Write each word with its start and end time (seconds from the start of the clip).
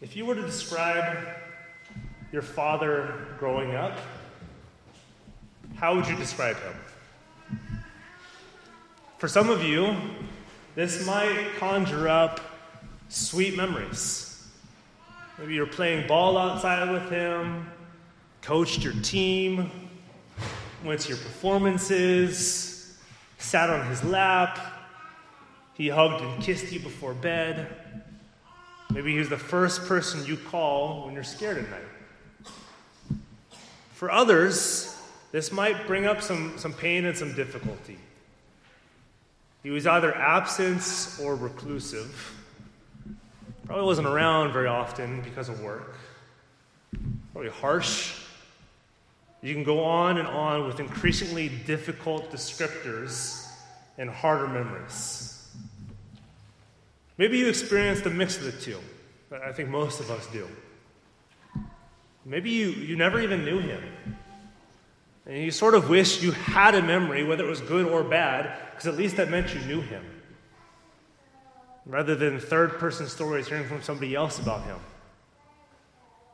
If 0.00 0.14
you 0.14 0.26
were 0.26 0.36
to 0.36 0.42
describe 0.42 1.26
your 2.30 2.42
father 2.42 3.26
growing 3.40 3.74
up, 3.74 3.98
how 5.74 5.96
would 5.96 6.06
you 6.06 6.14
describe 6.14 6.56
him? 6.60 6.74
For 9.18 9.26
some 9.26 9.50
of 9.50 9.64
you, 9.64 9.96
this 10.76 11.04
might 11.04 11.48
conjure 11.58 12.06
up 12.06 12.40
sweet 13.08 13.56
memories. 13.56 14.46
Maybe 15.36 15.54
you're 15.54 15.66
playing 15.66 16.06
ball 16.06 16.38
outside 16.38 16.92
with 16.92 17.10
him, 17.10 17.68
coached 18.40 18.84
your 18.84 18.94
team, 19.02 19.68
went 20.84 21.00
to 21.00 21.08
your 21.08 21.18
performances, 21.18 22.96
sat 23.38 23.68
on 23.68 23.84
his 23.88 24.04
lap, 24.04 24.60
he 25.74 25.88
hugged 25.88 26.22
and 26.22 26.40
kissed 26.40 26.70
you 26.70 26.78
before 26.78 27.14
bed. 27.14 27.66
Maybe 28.90 29.12
he 29.12 29.18
was 29.18 29.28
the 29.28 29.36
first 29.36 29.86
person 29.86 30.24
you 30.24 30.36
call 30.36 31.04
when 31.04 31.14
you're 31.14 31.24
scared 31.24 31.58
at 31.58 31.70
night. 31.70 33.20
For 33.92 34.10
others, 34.10 34.96
this 35.32 35.52
might 35.52 35.86
bring 35.86 36.06
up 36.06 36.22
some, 36.22 36.56
some 36.56 36.72
pain 36.72 37.04
and 37.04 37.16
some 37.16 37.34
difficulty. 37.34 37.98
He 39.62 39.70
was 39.70 39.86
either 39.86 40.14
absent 40.16 41.18
or 41.22 41.34
reclusive. 41.34 42.34
Probably 43.66 43.84
wasn't 43.84 44.06
around 44.06 44.52
very 44.52 44.68
often 44.68 45.20
because 45.20 45.48
of 45.48 45.60
work. 45.60 45.96
Probably 47.32 47.50
harsh. 47.50 48.14
You 49.42 49.54
can 49.54 49.64
go 49.64 49.84
on 49.84 50.16
and 50.18 50.26
on 50.26 50.66
with 50.66 50.80
increasingly 50.80 51.48
difficult 51.48 52.32
descriptors 52.32 53.46
and 53.98 54.08
harder 54.08 54.48
memories. 54.48 55.37
Maybe 57.18 57.38
you 57.38 57.48
experienced 57.48 58.06
a 58.06 58.10
mix 58.10 58.38
of 58.38 58.44
the 58.44 58.52
two. 58.52 58.78
I 59.44 59.52
think 59.52 59.68
most 59.68 60.00
of 60.00 60.10
us 60.10 60.26
do. 60.28 60.48
Maybe 62.24 62.50
you, 62.50 62.70
you 62.70 62.96
never 62.96 63.20
even 63.20 63.44
knew 63.44 63.58
him. 63.58 63.82
And 65.26 65.42
you 65.42 65.50
sort 65.50 65.74
of 65.74 65.90
wish 65.90 66.22
you 66.22 66.30
had 66.32 66.74
a 66.74 66.82
memory, 66.82 67.24
whether 67.24 67.44
it 67.44 67.50
was 67.50 67.60
good 67.60 67.86
or 67.86 68.02
bad, 68.02 68.56
because 68.70 68.86
at 68.86 68.96
least 68.96 69.16
that 69.16 69.30
meant 69.30 69.52
you 69.52 69.60
knew 69.62 69.80
him. 69.80 70.04
Rather 71.84 72.14
than 72.14 72.38
third 72.38 72.78
person 72.78 73.06
stories 73.06 73.48
hearing 73.48 73.66
from 73.66 73.82
somebody 73.82 74.14
else 74.14 74.38
about 74.38 74.62
him, 74.64 74.78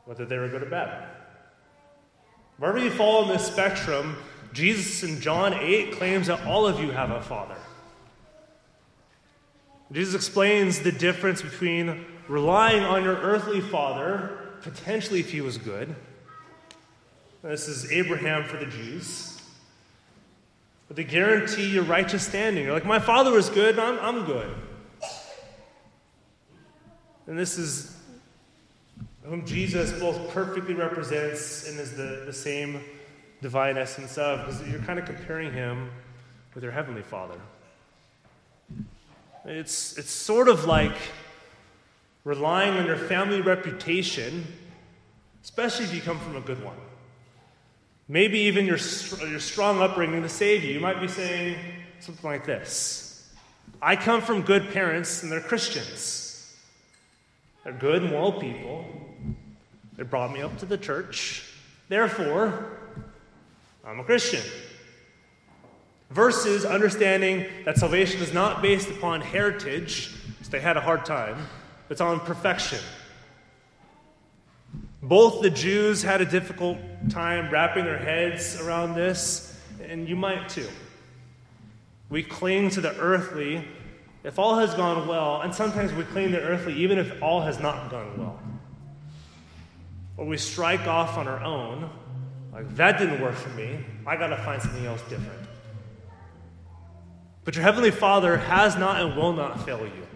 whether 0.05 0.25
they 0.25 0.37
were 0.37 0.47
good 0.47 0.63
or 0.63 0.69
bad. 0.69 1.07
Wherever 2.57 2.79
you 2.79 2.91
fall 2.91 3.23
on 3.23 3.29
this 3.29 3.45
spectrum, 3.45 4.15
Jesus 4.53 5.03
in 5.03 5.19
John 5.19 5.53
8 5.53 5.93
claims 5.93 6.27
that 6.27 6.45
all 6.45 6.67
of 6.67 6.79
you 6.79 6.91
have 6.91 7.11
a 7.11 7.21
father. 7.21 7.57
Jesus 9.95 10.13
explains 10.13 10.81
the 10.81 10.91
difference 10.91 11.41
between 11.41 12.03
relying 12.27 12.83
on 12.83 13.05
your 13.05 13.15
earthly 13.15 13.61
father, 13.61 14.37
potentially 14.61 15.21
if 15.21 15.31
he 15.31 15.39
was 15.39 15.57
good. 15.57 15.95
This 17.41 17.69
is 17.69 17.89
Abraham 17.93 18.43
for 18.43 18.57
the 18.57 18.65
Jews. 18.65 19.41
But 20.89 20.97
to 20.97 21.05
guarantee 21.05 21.69
your 21.69 21.85
righteous 21.85 22.27
standing. 22.27 22.65
You're 22.65 22.73
like, 22.73 22.85
my 22.85 22.99
father 22.99 23.31
was 23.31 23.47
good, 23.47 23.79
I'm, 23.79 23.97
I'm 23.99 24.25
good. 24.25 24.53
And 27.27 27.39
this 27.39 27.57
is 27.57 27.97
whom 29.23 29.45
Jesus 29.45 29.97
both 29.97 30.29
perfectly 30.31 30.73
represents 30.73 31.69
and 31.69 31.79
is 31.79 31.95
the, 31.95 32.23
the 32.25 32.33
same 32.33 32.81
divine 33.41 33.77
essence 33.77 34.17
of, 34.17 34.45
because 34.45 34.67
you're 34.67 34.81
kind 34.81 34.99
of 34.99 35.05
comparing 35.05 35.53
him 35.53 35.89
with 36.53 36.65
your 36.65 36.73
heavenly 36.73 37.01
father. 37.01 37.39
It's, 39.45 39.97
it's 39.97 40.09
sort 40.09 40.47
of 40.47 40.65
like 40.65 40.95
relying 42.23 42.73
on 42.77 42.87
your 42.87 42.97
family 42.97 43.41
reputation, 43.41 44.45
especially 45.43 45.85
if 45.85 45.93
you 45.93 46.01
come 46.01 46.19
from 46.19 46.35
a 46.35 46.41
good 46.41 46.63
one. 46.63 46.77
Maybe 48.07 48.39
even 48.39 48.65
your, 48.65 48.77
your 49.27 49.39
strong 49.39 49.81
upbringing 49.81 50.23
to 50.23 50.29
save 50.29 50.63
you. 50.63 50.73
You 50.73 50.79
might 50.79 50.99
be 50.99 51.07
saying 51.07 51.57
something 51.99 52.27
like 52.27 52.45
this 52.45 53.31
I 53.81 53.95
come 53.95 54.21
from 54.21 54.41
good 54.41 54.71
parents, 54.71 55.21
and 55.21 55.31
they're 55.31 55.41
Christians. 55.41 56.55
They're 57.63 57.73
good, 57.73 58.03
moral 58.03 58.33
people. 58.33 58.85
They 59.95 60.03
brought 60.03 60.31
me 60.33 60.41
up 60.41 60.57
to 60.59 60.65
the 60.65 60.77
church. 60.77 61.43
Therefore, 61.87 62.77
I'm 63.85 63.99
a 63.99 64.03
Christian 64.03 64.41
versus 66.09 66.65
understanding 66.65 67.45
that 67.65 67.77
salvation 67.77 68.21
is 68.21 68.33
not 68.33 68.61
based 68.61 68.89
upon 68.89 69.21
heritage, 69.21 70.11
so 70.41 70.49
they 70.49 70.59
had 70.59 70.77
a 70.77 70.81
hard 70.81 71.05
time, 71.05 71.37
it's 71.89 72.01
on 72.01 72.19
perfection. 72.19 72.79
Both 75.01 75.41
the 75.41 75.49
Jews 75.49 76.01
had 76.01 76.21
a 76.21 76.25
difficult 76.25 76.77
time 77.09 77.51
wrapping 77.51 77.85
their 77.85 77.97
heads 77.97 78.59
around 78.59 78.95
this, 78.95 79.59
and 79.83 80.09
you 80.09 80.15
might 80.15 80.49
too. 80.49 80.67
We 82.09 82.23
cling 82.23 82.69
to 82.71 82.81
the 82.81 82.95
earthly 82.97 83.67
if 84.23 84.39
all 84.39 84.57
has 84.57 84.73
gone 84.73 85.07
well, 85.07 85.41
and 85.41 85.53
sometimes 85.53 85.93
we 85.93 86.03
cling 86.05 86.31
to 86.31 86.39
the 86.39 86.43
earthly 86.43 86.73
even 86.73 86.97
if 86.97 87.21
all 87.21 87.41
has 87.41 87.59
not 87.59 87.91
gone 87.91 88.17
well. 88.17 88.39
Or 90.17 90.25
we 90.25 90.37
strike 90.37 90.87
off 90.87 91.17
on 91.17 91.27
our 91.27 91.43
own, 91.43 91.89
like, 92.51 92.75
that 92.75 92.97
didn't 92.97 93.21
work 93.21 93.35
for 93.35 93.49
me, 93.49 93.85
I 94.07 94.15
gotta 94.15 94.37
find 94.37 94.59
something 94.59 94.85
else 94.85 95.01
different. 95.03 95.44
But 97.45 97.55
your 97.55 97.63
Heavenly 97.63 97.91
Father 97.91 98.37
has 98.37 98.75
not 98.75 99.01
and 99.01 99.15
will 99.15 99.33
not 99.33 99.63
fail 99.65 99.81
you 99.81 100.07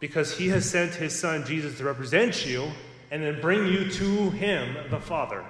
because 0.00 0.38
He 0.38 0.48
has 0.48 0.68
sent 0.68 0.94
His 0.94 1.18
Son 1.18 1.44
Jesus 1.44 1.76
to 1.78 1.84
represent 1.84 2.46
you 2.46 2.70
and 3.10 3.22
then 3.22 3.40
bring 3.40 3.66
you 3.66 3.90
to 3.90 4.30
Him, 4.30 4.76
the 4.90 5.00
Father. 5.00 5.44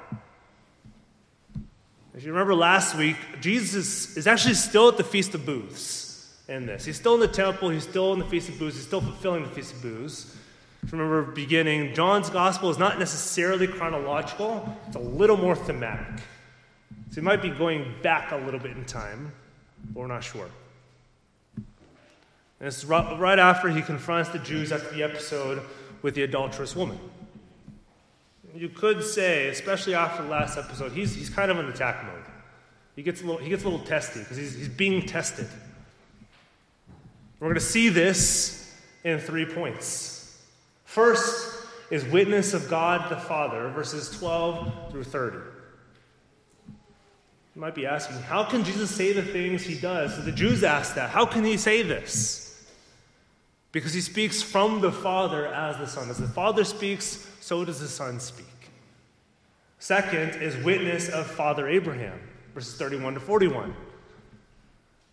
If 2.15 2.25
you 2.25 2.33
remember 2.33 2.55
last 2.55 2.97
week, 2.97 3.17
Jesus 3.41 4.17
is 4.17 4.27
actually 4.27 4.55
still 4.55 4.89
at 4.89 4.97
the 4.97 5.05
Feast 5.05 5.35
of 5.35 5.45
Booths 5.45 6.35
in 6.49 6.67
this. 6.67 6.85
He's 6.87 6.97
still 6.97 7.15
in 7.15 7.21
the 7.21 7.29
temple, 7.29 7.69
he's 7.69 7.87
still 7.87 8.15
in 8.15 8.19
the 8.19 8.25
Feast 8.25 8.49
of 8.49 8.59
Booths, 8.59 8.77
he's 8.77 8.87
still 8.87 9.03
fulfilling 9.03 9.43
the 9.43 9.51
Feast 9.51 9.75
of 9.75 9.83
Booths. 9.83 10.35
If 10.83 10.93
you 10.93 10.99
remember 10.99 11.31
beginning, 11.31 11.95
John's 11.95 12.31
gospel 12.31 12.71
is 12.71 12.79
not 12.79 12.99
necessarily 12.99 13.67
chronological, 13.67 14.77
it's 14.87 14.97
a 14.97 15.01
little 15.01 15.37
more 15.37 15.55
thematic. 15.55 16.23
So 17.11 17.17
he 17.17 17.21
might 17.21 17.43
be 17.43 17.51
going 17.51 17.95
back 18.03 18.33
a 18.33 18.37
little 18.37 18.61
bit 18.61 18.73
in 18.73 18.85
time. 18.85 19.33
But 19.87 20.01
we're 20.01 20.07
not 20.07 20.25
sure. 20.25 20.49
And 21.57 22.67
it's 22.67 22.85
right 22.85 23.39
after 23.39 23.69
he 23.69 23.83
confronts 23.83 24.31
the 24.31 24.39
Jews 24.39 24.73
after 24.73 24.95
the 24.95 25.03
episode 25.03 25.63
with 26.03 26.15
the 26.15 26.23
adulterous 26.23 26.75
woman. 26.75 26.99
You 28.55 28.69
could 28.69 29.05
say, 29.05 29.49
especially 29.49 29.95
after 29.95 30.23
the 30.23 30.29
last 30.29 30.59
episode, 30.59 30.93
he's, 30.93 31.15
he's 31.15 31.31
kind 31.31 31.51
of 31.51 31.59
in 31.59 31.67
attack 31.67 32.05
mode. 32.05 32.25
He 32.97 33.03
gets 33.03 33.23
a 33.23 33.27
little, 33.27 33.41
he 33.41 33.49
gets 33.49 33.63
a 33.63 33.69
little 33.69 33.87
testy 33.87 34.21
because 34.21 34.37
he's, 34.37 34.57
he's 34.57 34.69
being 34.69 35.07
tested. 35.07 35.47
We're 37.39 37.47
going 37.47 37.55
to 37.55 37.61
see 37.61 37.89
this 37.89 38.77
in 39.05 39.21
three 39.21 39.47
points. 39.47 40.43
First 40.85 41.67
is 41.91 42.05
witness 42.07 42.55
of 42.55 42.69
God 42.69 43.09
the 43.11 43.17
Father, 43.17 43.69
verses 43.69 44.11
12 44.19 44.91
through 44.91 45.05
30. 45.05 45.39
You 47.59 47.63
might 47.63 47.75
be 47.75 47.87
asking, 47.87 48.19
how 48.19 48.45
can 48.45 48.63
Jesus 48.63 48.89
say 48.89 49.13
the 49.13 49.21
things 49.21 49.65
he 49.65 49.75
does? 49.75 50.15
So 50.15 50.23
the 50.23 50.31
Jews 50.31 50.63
ask 50.63 50.95
that. 50.95 51.11
How 51.11 51.27
can 51.27 51.43
he 51.43 51.57
say 51.57 51.83
this? 51.83 52.65
Because 53.73 53.93
he 53.93 54.01
speaks 54.01 54.41
from 54.41 54.81
the 54.81 54.93
Father 54.93 55.49
as 55.49 55.77
the 55.77 55.89
Son. 55.89 56.09
As 56.09 56.19
the 56.19 56.29
Father 56.29 56.63
speaks, 56.63 57.29
so 57.41 57.65
does 57.65 57.81
the 57.81 57.89
Son 57.89 58.21
speak. 58.21 58.47
Second 59.81 60.41
is 60.41 60.57
witness 60.65 61.09
of 61.09 61.27
Father 61.27 61.67
Abraham, 61.67 62.21
verses 62.55 62.77
31 62.77 63.15
to 63.15 63.21
41. 63.21 63.75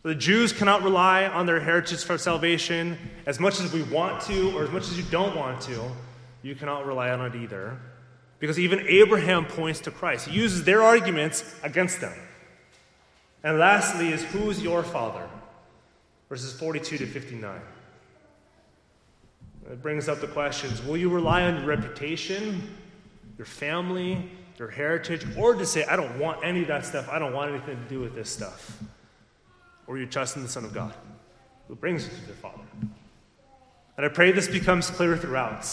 The 0.03 0.13
Jews 0.13 0.53
cannot 0.53 0.83
rely 0.83 1.25
on 1.25 1.47
their 1.47 1.59
heritage 1.59 2.03
for 2.03 2.19
salvation 2.19 2.95
as 3.25 3.39
much 3.39 3.59
as 3.59 3.73
we 3.73 3.81
want 3.81 4.21
to, 4.25 4.55
or 4.55 4.63
as 4.65 4.69
much 4.69 4.83
as 4.83 4.95
you 4.99 5.03
don't 5.09 5.35
want 5.35 5.61
to. 5.61 5.89
You 6.43 6.53
cannot 6.53 6.85
rely 6.85 7.09
on 7.09 7.25
it 7.25 7.35
either. 7.35 7.79
Because 8.37 8.59
even 8.59 8.81
Abraham 8.81 9.45
points 9.45 9.79
to 9.79 9.89
Christ. 9.89 10.27
He 10.27 10.35
uses 10.35 10.63
their 10.63 10.83
arguments 10.83 11.43
against 11.63 12.01
them. 12.01 12.13
And 13.45 13.59
lastly, 13.59 14.11
is 14.11 14.23
who's 14.23 14.59
your 14.59 14.81
father? 14.81 15.29
Verses 16.29 16.51
42 16.51 16.97
to 16.97 17.05
59. 17.05 17.61
It 19.71 19.83
brings 19.83 20.09
up 20.09 20.19
the 20.19 20.27
questions 20.27 20.83
Will 20.83 20.97
you 20.97 21.09
rely 21.09 21.43
on 21.43 21.57
your 21.57 21.65
reputation, 21.65 22.75
your 23.37 23.45
family, 23.45 24.31
your 24.57 24.69
heritage, 24.69 25.27
or 25.37 25.53
to 25.53 25.63
say, 25.63 25.85
I 25.85 25.95
don't 25.95 26.17
want 26.17 26.43
any 26.43 26.63
of 26.63 26.67
that 26.69 26.87
stuff, 26.87 27.07
I 27.07 27.19
don't 27.19 27.33
want 27.33 27.51
anything 27.51 27.77
to 27.77 27.87
do 27.87 27.99
with 27.99 28.15
this 28.15 28.31
stuff? 28.31 28.79
Or 29.85 29.99
you 29.99 30.07
trust 30.07 30.35
in 30.37 30.41
the 30.41 30.49
Son 30.49 30.65
of 30.65 30.73
God, 30.73 30.95
who 31.67 31.75
brings 31.75 32.05
you 32.05 32.09
to 32.09 32.25
the 32.25 32.33
Father? 32.33 32.63
And 33.95 34.05
I 34.07 34.09
pray 34.09 34.31
this 34.31 34.47
becomes 34.47 34.89
clear 34.89 35.15
throughout. 35.17 35.67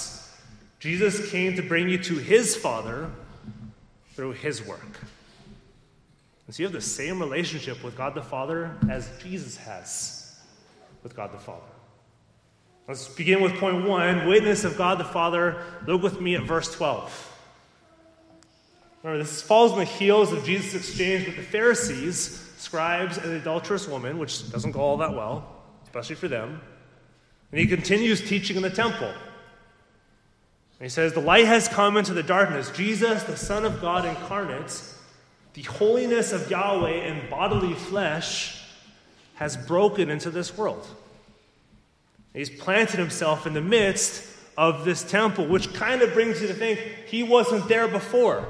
Jesus 0.79 1.31
came 1.31 1.57
to 1.57 1.63
bring 1.63 1.89
you 1.89 1.97
to 2.03 2.17
his 2.17 2.55
Father 2.55 3.11
through 4.15 4.33
his 4.33 4.63
work. 4.63 5.01
And 6.47 6.55
so 6.55 6.63
you 6.63 6.67
have 6.67 6.73
the 6.73 6.81
same 6.81 7.21
relationship 7.21 7.83
with 7.85 7.97
God 7.97 8.15
the 8.15 8.23
Father 8.23 8.77
as 8.91 9.11
Jesus 9.23 9.57
has 9.57 10.41
with 11.03 11.15
God 11.15 11.33
the 11.33 11.39
Father. 11.39 11.63
Let's 12.89 13.09
begin 13.09 13.43
with 13.43 13.55
point 13.59 13.87
one 13.87 14.27
witness 14.27 14.65
of 14.65 14.77
God 14.77 14.99
the 14.99 15.05
Father. 15.05 15.63
Look 15.87 16.03
with 16.03 16.21
me 16.21 16.35
at 16.35 16.43
verse 16.43 16.75
12. 16.75 17.31
Remember, 19.03 19.23
this 19.23 19.43
falls 19.43 19.73
on 19.73 19.79
the 19.79 19.85
heels 19.85 20.33
of 20.33 20.45
Jesus' 20.45 20.75
exchange 20.75 21.27
with 21.27 21.37
the 21.37 21.43
Pharisees, 21.43 22.53
scribes, 22.59 23.19
and 23.19 23.33
the 23.33 23.37
adulterous 23.37 23.89
woman, 23.89 24.19
which 24.19 24.51
doesn't 24.53 24.73
go 24.73 24.81
all 24.81 24.97
that 24.99 25.15
well, 25.15 25.63
especially 25.85 26.15
for 26.17 26.29
them. 26.29 26.61
And 27.51 27.61
he 27.61 27.67
continues 27.67 28.27
teaching 28.27 28.57
in 28.57 28.63
the 28.63 28.71
temple. 28.71 29.09
And 29.09 29.17
he 30.81 30.89
says, 30.89 31.13
The 31.13 31.21
light 31.21 31.47
has 31.47 31.69
come 31.69 31.97
into 31.97 32.15
the 32.15 32.23
darkness. 32.23 32.71
Jesus, 32.71 33.23
the 33.25 33.37
Son 33.37 33.65
of 33.65 33.81
God 33.81 34.05
incarnate, 34.05 34.83
the 35.55 35.63
holiness 35.63 36.33
of 36.33 36.51
Yahweh 36.51 37.07
in 37.07 37.29
bodily 37.29 37.75
flesh, 37.75 38.59
has 39.35 39.57
broken 39.57 40.11
into 40.11 40.31
this 40.31 40.57
world. 40.57 40.87
He's 42.33 42.51
planted 42.51 42.99
himself 42.99 43.47
in 43.47 43.55
the 43.55 43.61
midst 43.61 44.29
of 44.57 44.85
this 44.85 45.03
temple, 45.03 45.47
which 45.47 45.73
kind 45.75 46.03
of 46.03 46.13
brings 46.13 46.41
you 46.41 46.49
to 46.49 46.55
think 46.55 46.79
he 47.07 47.23
wasn't 47.23 47.69
there 47.69 47.89
before. 47.89 48.49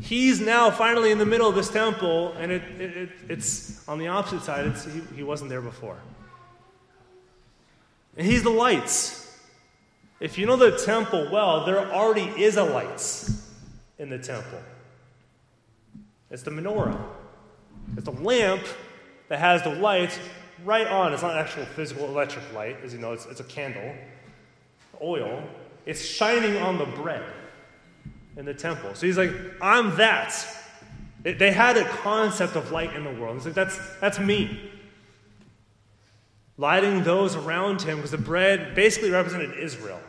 He's 0.00 0.40
now 0.40 0.70
finally 0.70 1.10
in 1.10 1.18
the 1.18 1.26
middle 1.26 1.48
of 1.48 1.54
this 1.54 1.70
temple, 1.70 2.32
and 2.32 2.50
it, 2.50 2.62
it, 2.80 2.96
it, 2.96 3.08
it's 3.28 3.86
on 3.88 3.98
the 3.98 4.08
opposite 4.08 4.42
side. 4.42 4.72
He, 4.76 5.16
he 5.16 5.22
wasn't 5.22 5.50
there 5.50 5.60
before. 5.60 5.96
And 8.16 8.26
he's 8.26 8.42
the 8.42 8.50
lights. 8.50 9.18
If 10.20 10.38
you 10.38 10.46
know 10.46 10.56
the 10.56 10.76
temple 10.84 11.28
well, 11.32 11.64
there 11.64 11.92
already 11.92 12.24
is 12.42 12.56
a 12.56 12.64
light 12.64 13.28
in 13.98 14.10
the 14.10 14.18
temple. 14.18 14.60
It's 16.32 16.42
the 16.42 16.50
menorah. 16.50 16.98
It's 17.96 18.06
the 18.06 18.10
lamp 18.10 18.62
that 19.28 19.38
has 19.38 19.62
the 19.62 19.74
light 19.74 20.18
right 20.64 20.86
on. 20.86 21.12
It's 21.12 21.22
not 21.22 21.36
actual 21.36 21.66
physical 21.66 22.06
electric 22.06 22.52
light, 22.54 22.78
as 22.82 22.92
you 22.92 22.98
know, 22.98 23.12
it's, 23.12 23.26
it's 23.26 23.40
a 23.40 23.44
candle, 23.44 23.94
oil. 25.00 25.44
It's 25.84 26.02
shining 26.02 26.56
on 26.56 26.78
the 26.78 26.86
bread 26.86 27.24
in 28.36 28.46
the 28.46 28.54
temple. 28.54 28.94
So 28.94 29.06
he's 29.06 29.18
like, 29.18 29.32
I'm 29.60 29.96
that. 29.96 30.34
They 31.22 31.52
had 31.52 31.76
a 31.76 31.84
concept 31.84 32.56
of 32.56 32.72
light 32.72 32.94
in 32.94 33.04
the 33.04 33.12
world. 33.12 33.36
He's 33.36 33.44
like, 33.44 33.54
that's, 33.54 33.78
that's 34.00 34.18
me. 34.18 34.70
Lighting 36.56 37.02
those 37.02 37.36
around 37.36 37.82
him 37.82 37.96
because 37.96 38.10
the 38.10 38.18
bread 38.18 38.74
basically 38.74 39.10
represented 39.10 39.58
Israel. 39.58 40.00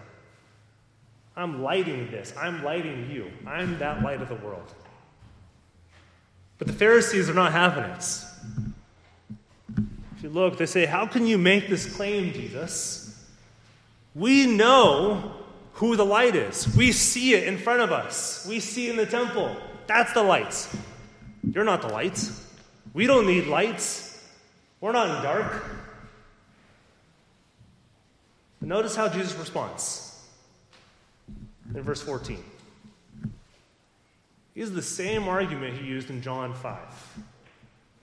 I'm 1.36 1.64
lighting 1.64 2.10
this. 2.12 2.34
I'm 2.38 2.64
lighting 2.64 3.10
you. 3.12 3.32
I'm 3.46 3.78
that 3.80 4.04
light 4.04 4.22
of 4.22 4.30
the 4.30 4.36
world. 4.36 4.74
But 6.64 6.72
the 6.72 6.80
Pharisees 6.80 7.30
are 7.30 7.34
not 7.34 7.52
having 7.52 7.84
it. 7.84 8.24
If 10.16 10.24
you 10.24 10.30
look, 10.30 10.58
they 10.58 10.66
say, 10.66 10.86
How 10.86 11.06
can 11.06 11.28
you 11.28 11.38
make 11.38 11.68
this 11.68 11.94
claim, 11.94 12.32
Jesus? 12.32 13.22
We 14.16 14.48
know 14.48 15.34
who 15.74 15.98
the 15.98 16.06
light 16.06 16.38
is. 16.38 16.74
We 16.74 16.94
see 16.94 17.34
it 17.34 17.50
in 17.50 17.58
front 17.58 17.82
of 17.82 17.92
us, 17.92 18.46
we 18.48 18.62
see 18.62 18.90
in 18.90 18.96
the 18.96 19.06
temple. 19.06 19.58
That's 19.88 20.14
the 20.14 20.24
lights. 20.24 20.74
You're 21.44 21.66
not 21.66 21.82
the 21.82 21.90
lights. 21.90 22.48
We 22.94 23.08
don't 23.08 23.28
need 23.28 23.48
lights. 23.48 24.26
We're 24.80 24.94
not 24.94 25.18
in 25.18 25.22
dark. 25.22 25.66
Notice 28.62 28.96
how 28.96 29.10
Jesus 29.10 29.36
responds 29.36 30.18
in 31.76 31.82
verse 31.82 32.02
14. 32.02 32.42
He 34.54 34.60
uses 34.60 34.76
the 34.76 34.82
same 34.82 35.28
argument 35.28 35.78
he 35.78 35.86
used 35.86 36.10
in 36.10 36.22
John 36.22 36.54
5. 36.54 36.78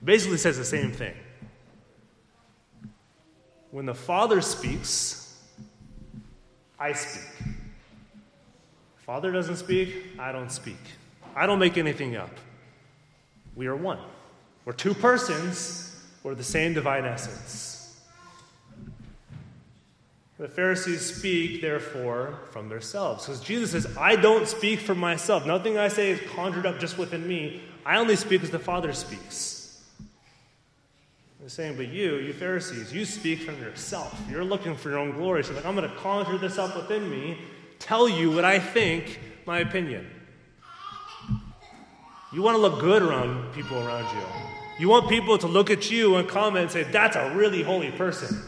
Basically 0.03 0.39
says 0.39 0.59
the 0.59 0.65
same 0.65 0.91
thing. 0.91 1.15
When 3.71 3.87
the 3.87 3.95
Father 3.95 4.41
speaks, 4.41 5.39
I 6.79 6.93
speak. 6.93 7.55
Father 8.99 9.31
doesn't 9.31 9.57
speak, 9.57 9.95
I 10.19 10.33
don't 10.33 10.51
speak. 10.51 10.79
I 11.37 11.47
don't 11.47 11.59
make 11.59 11.79
anything 11.79 12.17
up. 12.17 12.31
We 13.55 13.67
are 13.67 13.77
one. 13.77 13.99
We're 14.65 14.73
two 14.73 14.95
persons, 14.95 16.05
we're 16.23 16.35
the 16.35 16.45
same 16.45 16.75
divine 16.75 17.05
essence. 17.05 17.70
The 20.41 20.49
Pharisees 20.49 21.15
speak, 21.15 21.61
therefore, 21.61 22.39
from 22.51 22.71
themselves. 22.71 23.27
Because 23.27 23.43
Jesus 23.43 23.73
says, 23.73 23.95
I 23.99 24.17
don't 24.17 24.49
speak 24.49 24.81
for 24.81 24.95
myself. 24.95 25.45
Nothing 25.45 25.77
I 25.77 25.89
say 25.89 26.13
is 26.13 26.21
conjured 26.31 26.65
up 26.65 26.81
just 26.81 26.97
within 26.97 27.29
me. 27.29 27.61
I 27.85 27.99
only 27.99 28.17
speak 28.17 28.43
as 28.43 28.49
the 28.49 28.59
Father 28.59 28.95
speaks. 28.95 29.85
They're 31.39 31.51
saying, 31.51 31.77
but 31.77 31.89
you, 31.89 32.17
you 32.17 32.33
Pharisees, 32.33 32.91
you 32.91 33.05
speak 33.05 33.43
from 33.43 33.61
yourself. 33.61 34.19
You're 34.31 34.43
looking 34.43 34.75
for 34.75 34.89
your 34.89 34.99
own 34.99 35.13
glory. 35.13 35.45
So, 35.45 35.53
like, 35.53 35.67
I'm 35.67 35.77
going 35.77 35.89
to 35.89 35.95
conjure 35.97 36.39
this 36.39 36.57
up 36.57 36.75
within 36.75 37.11
me 37.11 37.37
tell 37.79 38.09
you 38.09 38.31
what 38.31 38.47
I 38.47 38.59
think, 38.59 39.21
my 39.45 39.59
opinion. 39.59 40.09
You 42.33 42.41
want 42.41 42.55
to 42.55 42.63
look 42.63 42.81
good 42.81 43.03
around 43.03 43.53
people 43.53 43.77
around 43.79 44.05
you. 44.17 44.25
You 44.79 44.89
want 44.89 45.07
people 45.11 45.37
to 45.37 45.47
look 45.47 45.69
at 45.69 45.91
you 45.91 46.17
and 46.17 46.27
comment 46.27 46.63
and 46.63 46.71
say, 46.71 46.83
that's 46.85 47.17
a 47.17 47.35
really 47.35 47.63
holy 47.63 47.91
person. 47.91 48.43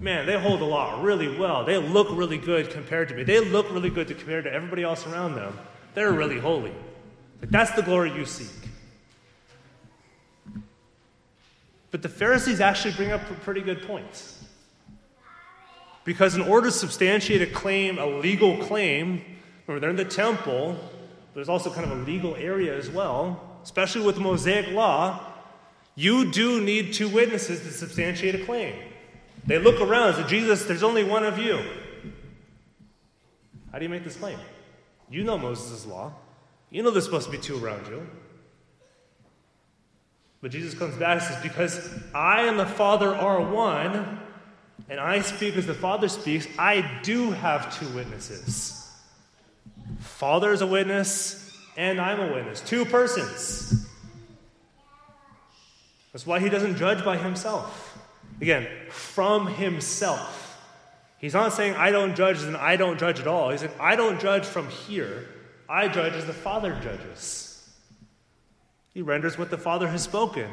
Man, 0.00 0.26
they 0.26 0.38
hold 0.38 0.60
the 0.60 0.64
law 0.64 1.02
really 1.02 1.36
well. 1.36 1.64
They 1.64 1.76
look 1.76 2.08
really 2.12 2.38
good 2.38 2.70
compared 2.70 3.08
to 3.08 3.14
me. 3.14 3.24
They 3.24 3.40
look 3.40 3.70
really 3.72 3.90
good 3.90 4.06
compared 4.06 4.44
to 4.44 4.52
everybody 4.52 4.84
else 4.84 5.06
around 5.06 5.34
them. 5.34 5.58
They're 5.94 6.12
really 6.12 6.38
holy. 6.38 6.72
But 7.40 7.50
that's 7.50 7.72
the 7.72 7.82
glory 7.82 8.12
you 8.12 8.24
seek. 8.24 8.48
But 11.90 12.02
the 12.02 12.08
Pharisees 12.08 12.60
actually 12.60 12.94
bring 12.94 13.10
up 13.10 13.22
pretty 13.42 13.60
good 13.60 13.82
points. 13.82 14.44
Because 16.04 16.36
in 16.36 16.42
order 16.42 16.68
to 16.68 16.72
substantiate 16.72 17.42
a 17.42 17.46
claim, 17.46 17.98
a 17.98 18.06
legal 18.06 18.58
claim, 18.58 19.24
remember 19.66 19.80
they're 19.80 19.90
in 19.90 19.96
the 19.96 20.04
temple, 20.04 20.78
there's 21.34 21.48
also 21.48 21.70
kind 21.70 21.90
of 21.90 21.98
a 21.98 22.02
legal 22.02 22.36
area 22.36 22.76
as 22.76 22.88
well, 22.88 23.58
especially 23.62 24.02
with 24.02 24.14
the 24.14 24.20
Mosaic 24.20 24.70
law, 24.70 25.20
you 25.96 26.30
do 26.30 26.60
need 26.60 26.94
two 26.94 27.08
witnesses 27.08 27.60
to 27.62 27.72
substantiate 27.72 28.36
a 28.36 28.44
claim. 28.44 28.74
They 29.46 29.58
look 29.58 29.80
around 29.80 30.08
and 30.08 30.16
say, 30.16 30.28
Jesus, 30.28 30.64
there's 30.64 30.82
only 30.82 31.04
one 31.04 31.24
of 31.24 31.38
you. 31.38 31.62
How 33.72 33.78
do 33.78 33.84
you 33.84 33.88
make 33.88 34.04
this 34.04 34.16
claim? 34.16 34.38
You 35.10 35.24
know 35.24 35.38
Moses' 35.38 35.86
law. 35.86 36.12
You 36.70 36.82
know 36.82 36.90
there's 36.90 37.04
supposed 37.04 37.26
to 37.26 37.32
be 37.32 37.38
two 37.38 37.62
around 37.64 37.86
you. 37.86 38.06
But 40.40 40.50
Jesus 40.50 40.74
comes 40.74 40.96
back 40.96 41.20
and 41.20 41.22
says, 41.22 41.42
Because 41.42 41.90
I 42.14 42.42
and 42.42 42.58
the 42.58 42.66
Father 42.66 43.14
are 43.14 43.40
one, 43.40 44.20
and 44.88 45.00
I 45.00 45.20
speak 45.20 45.56
as 45.56 45.66
the 45.66 45.74
Father 45.74 46.08
speaks, 46.08 46.46
I 46.58 47.00
do 47.02 47.30
have 47.32 47.76
two 47.78 47.88
witnesses. 47.94 48.74
Father 49.98 50.52
is 50.52 50.60
a 50.60 50.66
witness, 50.66 51.56
and 51.76 52.00
I'm 52.00 52.20
a 52.20 52.32
witness. 52.32 52.60
Two 52.60 52.84
persons. 52.84 53.86
That's 56.12 56.26
why 56.26 56.40
he 56.40 56.48
doesn't 56.48 56.76
judge 56.76 57.04
by 57.04 57.16
himself. 57.16 57.98
Again, 58.40 58.68
from 58.90 59.46
himself. 59.46 60.60
He's 61.18 61.34
not 61.34 61.52
saying 61.52 61.74
I 61.74 61.90
don't 61.90 62.14
judge 62.14 62.42
and 62.42 62.56
I 62.56 62.76
don't 62.76 62.98
judge 62.98 63.18
at 63.18 63.26
all. 63.26 63.50
He's 63.50 63.60
saying 63.60 63.72
I 63.80 63.96
don't 63.96 64.20
judge 64.20 64.46
from 64.46 64.68
here. 64.68 65.28
I 65.68 65.88
judge 65.88 66.14
as 66.14 66.26
the 66.26 66.32
Father 66.32 66.78
judges. 66.82 67.68
He 68.94 69.02
renders 69.02 69.36
what 69.36 69.50
the 69.50 69.58
Father 69.58 69.88
has 69.88 70.02
spoken. 70.02 70.48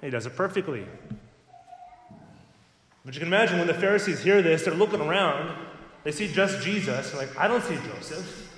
He 0.00 0.10
does 0.10 0.26
it 0.26 0.36
perfectly. 0.36 0.86
But 3.04 3.14
you 3.14 3.20
can 3.20 3.28
imagine 3.28 3.58
when 3.58 3.66
the 3.66 3.74
Pharisees 3.74 4.20
hear 4.20 4.42
this, 4.42 4.64
they're 4.64 4.74
looking 4.74 5.00
around. 5.00 5.56
They 6.04 6.12
see 6.12 6.30
just 6.32 6.62
Jesus. 6.62 7.10
They're 7.10 7.20
like, 7.20 7.36
I 7.38 7.48
don't 7.48 7.64
see 7.64 7.76
Joseph. 7.76 8.50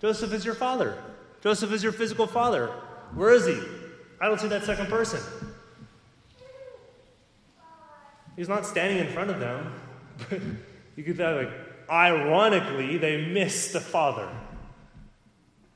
Joseph 0.00 0.32
is 0.32 0.44
your 0.44 0.54
father. 0.54 1.02
Joseph 1.42 1.72
is 1.72 1.82
your 1.82 1.92
physical 1.92 2.26
father. 2.26 2.68
Where 3.14 3.32
is 3.32 3.46
he? 3.46 3.60
I 4.20 4.28
don't 4.28 4.40
see 4.40 4.48
that 4.48 4.64
second 4.64 4.86
person. 4.86 5.20
He's 8.36 8.48
not 8.48 8.66
standing 8.66 8.98
in 8.98 9.12
front 9.12 9.30
of 9.30 9.40
them. 9.40 9.72
But 10.28 10.40
you 10.96 11.02
could 11.02 11.16
that 11.16 11.36
like, 11.36 11.52
ironically, 11.90 12.98
they 12.98 13.26
miss 13.26 13.72
the 13.72 13.80
Father 13.80 14.28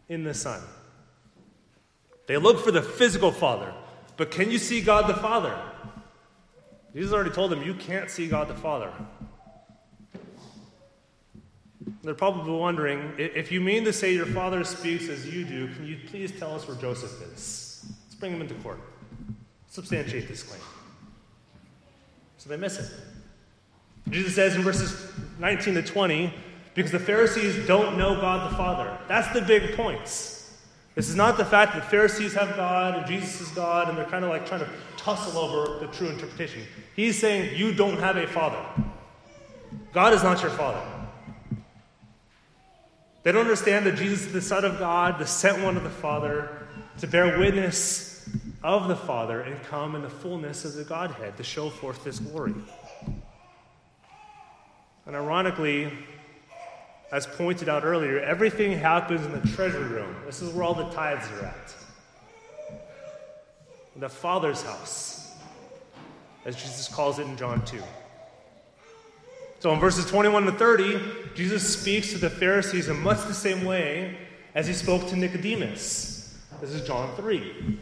in 0.09 0.25
the 0.25 0.35
Son. 0.35 0.61
They 2.27 2.37
look 2.37 2.63
for 2.63 2.71
the 2.71 2.83
physical 2.83 3.33
Father. 3.33 3.73
But 4.17 4.31
can 4.31 4.51
you 4.51 4.59
see 4.59 4.83
God 4.83 5.09
the 5.09 5.15
Father? 5.15 5.59
Jesus 6.95 7.13
already 7.13 7.31
told 7.31 7.51
them, 7.51 7.63
You 7.63 7.75
can't 7.75 8.11
see 8.11 8.29
God 8.29 8.49
the 8.49 8.55
Father. 8.55 8.93
They're 12.03 12.15
probably 12.15 12.53
wondering 12.53 13.15
if 13.19 13.53
you 13.53 13.61
mean 13.61 13.85
to 13.85 13.93
say 13.93 14.15
your 14.15 14.27
father 14.27 14.65
speaks 14.65 15.09
as 15.09 15.29
you 15.29 15.45
do, 15.45 15.69
can 15.75 15.87
you 15.87 15.99
please 16.07 16.33
tell 16.33 16.55
us 16.55 16.67
where 16.67 16.77
Joseph 16.77 17.13
is? 17.33 17.85
Let's 18.05 18.15
bring 18.15 18.33
him 18.33 18.41
into 18.41 18.55
court. 18.55 18.81
Substantiate 19.69 20.27
this 20.27 20.43
claim. 20.43 20.63
So 22.41 22.49
they 22.49 22.57
miss 22.57 22.79
it. 22.79 22.91
Jesus 24.09 24.35
says 24.35 24.57
in 24.57 24.63
verses 24.63 25.13
19 25.41 25.75
to 25.75 25.83
20, 25.83 26.33
because 26.73 26.91
the 26.91 26.99
Pharisees 26.99 27.67
don't 27.67 27.99
know 27.99 28.19
God 28.19 28.51
the 28.51 28.57
Father. 28.57 28.97
That's 29.09 29.29
the 29.35 29.43
big 29.43 29.77
points. 29.77 30.57
This 30.95 31.11
is 31.11 31.17
not 31.17 31.37
the 31.37 31.45
fact 31.45 31.75
that 31.75 31.91
Pharisees 31.91 32.33
have 32.33 32.57
God 32.57 32.97
and 32.97 33.07
Jesus 33.07 33.43
is 33.43 33.49
God 33.49 33.91
and 33.91 33.99
they're 33.99 34.07
kind 34.07 34.25
of 34.25 34.31
like 34.31 34.47
trying 34.47 34.61
to 34.61 34.71
tussle 34.97 35.39
over 35.39 35.85
the 35.85 35.93
true 35.93 36.09
interpretation. 36.09 36.63
He's 36.97 37.19
saying, 37.19 37.59
You 37.59 37.75
don't 37.75 37.99
have 37.99 38.17
a 38.17 38.27
father. 38.27 38.65
God 39.93 40.15
is 40.15 40.23
not 40.23 40.41
your 40.41 40.51
father. 40.53 40.81
They 43.23 43.33
don't 43.33 43.43
understand 43.43 43.85
that 43.85 43.97
Jesus 43.97 44.29
is 44.29 44.33
the 44.33 44.41
Son 44.41 44.65
of 44.65 44.79
God, 44.79 45.19
the 45.19 45.27
sent 45.27 45.63
one 45.63 45.77
of 45.77 45.83
the 45.83 45.91
Father, 45.91 46.67
to 47.01 47.07
bear 47.07 47.39
witness 47.39 48.10
of 48.63 48.89
the 48.89 48.97
Father 48.97 49.41
and 49.41 49.63
come 49.65 49.95
in 49.95 50.03
the 50.03 50.11
fullness 50.11 50.65
of 50.65 50.75
the 50.75 50.85
Godhead 50.85 51.37
to 51.37 51.43
show 51.43 51.71
forth 51.71 52.05
this 52.05 52.19
glory. 52.19 52.55
And 55.07 55.17
ironically, 55.17 55.91
as 57.11 57.27
pointed 57.27 57.69
out 57.69 57.85
earlier, 57.85 58.21
everything 58.21 58.73
happens 58.79 59.25
in 59.25 59.33
the 59.33 59.49
treasure 59.49 59.81
room. 59.81 60.15
This 60.27 60.43
is 60.43 60.53
where 60.53 60.65
all 60.65 60.75
the 60.75 60.89
tithes 60.91 61.27
are 61.33 61.47
at. 61.47 61.75
The 63.97 64.09
Father's 64.09 64.63
house, 64.63 65.35
as 66.45 66.55
Jesus 66.55 66.89
calls 66.89 67.19
it 67.19 67.27
in 67.27 67.37
John 67.37 67.65
2. 67.65 67.83
So 69.59 69.73
in 69.73 69.81
verses 69.81 70.07
21 70.07 70.45
to 70.45 70.53
30, 70.53 71.01
Jesus 71.35 71.79
speaks 71.79 72.13
to 72.13 72.19
the 72.19 72.31
Pharisees 72.31 72.89
in 72.89 72.99
much 73.01 73.27
the 73.27 73.35
same 73.35 73.65
way 73.65 74.17
as 74.55 74.67
he 74.67 74.73
spoke 74.73 75.09
to 75.09 75.17
Nicodemus. 75.17 76.39
This 76.61 76.71
is 76.71 76.87
John 76.87 77.15
3. 77.17 77.79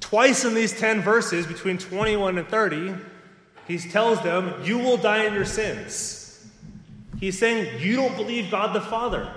Twice 0.00 0.44
in 0.44 0.54
these 0.54 0.72
10 0.72 1.02
verses, 1.02 1.46
between 1.46 1.78
21 1.78 2.38
and 2.38 2.48
30, 2.48 2.94
he 3.68 3.78
tells 3.78 4.22
them, 4.22 4.54
You 4.64 4.78
will 4.78 4.96
die 4.96 5.24
in 5.24 5.34
your 5.34 5.44
sins. 5.44 6.48
He's 7.20 7.38
saying, 7.38 7.80
You 7.80 7.96
don't 7.96 8.16
believe 8.16 8.50
God 8.50 8.74
the 8.74 8.80
Father. 8.80 9.32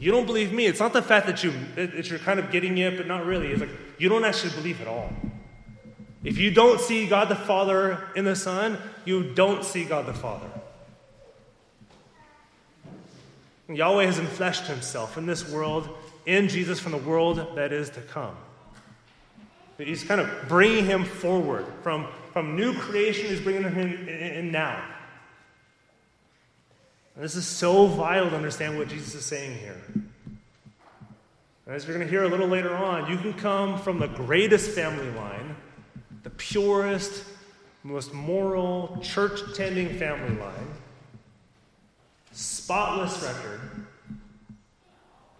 You 0.00 0.12
don't 0.12 0.26
believe 0.26 0.52
me. 0.52 0.66
It's 0.66 0.80
not 0.80 0.92
the 0.92 1.02
fact 1.02 1.26
that, 1.26 1.42
you, 1.42 1.52
that 1.74 2.08
you're 2.08 2.20
kind 2.20 2.38
of 2.38 2.50
getting 2.50 2.78
it, 2.78 2.96
but 2.96 3.06
not 3.06 3.26
really. 3.26 3.48
It's 3.48 3.60
like 3.60 3.70
you 3.98 4.08
don't 4.08 4.24
actually 4.24 4.54
believe 4.54 4.80
at 4.80 4.86
all. 4.86 5.12
If 6.22 6.38
you 6.38 6.50
don't 6.50 6.80
see 6.80 7.06
God 7.06 7.28
the 7.28 7.36
Father 7.36 8.08
in 8.14 8.24
the 8.24 8.36
Son, 8.36 8.78
you 9.04 9.34
don't 9.34 9.64
see 9.64 9.84
God 9.84 10.06
the 10.06 10.14
Father. 10.14 10.48
Yahweh 13.68 14.06
has 14.06 14.18
enfleshed 14.18 14.66
himself 14.66 15.18
in 15.18 15.26
this 15.26 15.48
world, 15.48 15.88
in 16.26 16.48
Jesus 16.48 16.80
from 16.80 16.92
the 16.92 16.98
world 16.98 17.56
that 17.56 17.72
is 17.72 17.90
to 17.90 18.00
come. 18.00 18.36
He's 19.78 20.02
kind 20.02 20.20
of 20.20 20.28
bringing 20.48 20.84
him 20.84 21.04
forward 21.04 21.64
from, 21.82 22.08
from 22.32 22.56
new 22.56 22.74
creation, 22.74 23.26
he's 23.26 23.40
bringing 23.40 23.62
him 23.62 23.78
in, 23.78 24.08
in, 24.08 24.52
now. 24.52 24.82
And 27.14 27.24
this 27.24 27.36
is 27.36 27.46
so 27.46 27.86
vital 27.86 28.30
to 28.30 28.36
understand 28.36 28.76
what 28.76 28.88
Jesus 28.88 29.14
is 29.14 29.24
saying 29.24 29.56
here. 29.58 29.80
And 29.94 31.76
as 31.76 31.86
you're 31.86 31.94
going 31.94 32.06
to 32.06 32.10
hear 32.10 32.24
a 32.24 32.28
little 32.28 32.48
later 32.48 32.74
on, 32.74 33.08
you 33.10 33.18
can 33.18 33.34
come 33.34 33.78
from 33.78 34.00
the 34.00 34.08
greatest 34.08 34.70
family 34.70 35.10
line, 35.12 35.54
the 36.24 36.30
purest, 36.30 37.24
most 37.84 38.12
moral, 38.12 38.98
church 39.00 39.40
tending 39.54 39.96
family 39.96 40.36
line, 40.40 40.68
spotless 42.32 43.22
record, 43.22 43.60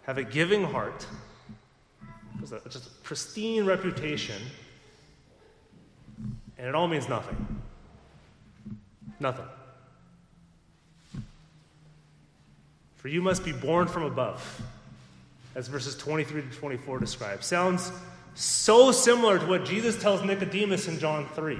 have 0.03 0.17
a 0.17 0.23
giving 0.23 0.63
heart, 0.63 1.05
just 2.39 2.87
a 2.87 2.89
pristine 3.03 3.65
reputation, 3.65 4.41
and 6.57 6.67
it 6.67 6.75
all 6.75 6.87
means 6.87 7.09
nothing. 7.09 7.61
Nothing. 9.19 9.45
For 12.97 13.07
you 13.07 13.21
must 13.21 13.45
be 13.45 13.51
born 13.51 13.87
from 13.87 14.03
above, 14.03 14.61
as 15.55 15.67
verses 15.67 15.95
23 15.95 16.41
to 16.41 16.49
24 16.49 16.99
describe. 16.99 17.43
Sounds 17.43 17.91
so 18.35 18.91
similar 18.91 19.39
to 19.39 19.45
what 19.45 19.65
Jesus 19.65 20.01
tells 20.01 20.23
Nicodemus 20.23 20.87
in 20.87 20.99
John 20.99 21.27
3. 21.33 21.57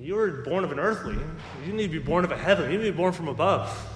You 0.00 0.16
were 0.16 0.30
born 0.42 0.64
of 0.64 0.72
an 0.72 0.80
earthly. 0.80 1.16
You 1.64 1.72
need 1.72 1.84
to 1.84 1.92
be 1.92 1.98
born 1.98 2.24
of 2.24 2.32
a 2.32 2.36
heaven. 2.36 2.70
You 2.70 2.78
need 2.78 2.86
to 2.86 2.90
be 2.90 2.96
born 2.96 3.12
from 3.12 3.28
above. 3.28 3.91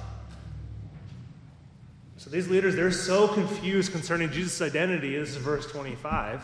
So 2.26 2.32
these 2.32 2.48
leaders, 2.48 2.74
they're 2.74 2.90
so 2.90 3.28
confused 3.28 3.92
concerning 3.92 4.32
Jesus' 4.32 4.60
identity. 4.60 5.16
This 5.16 5.30
is 5.30 5.36
verse 5.36 5.64
25, 5.70 6.42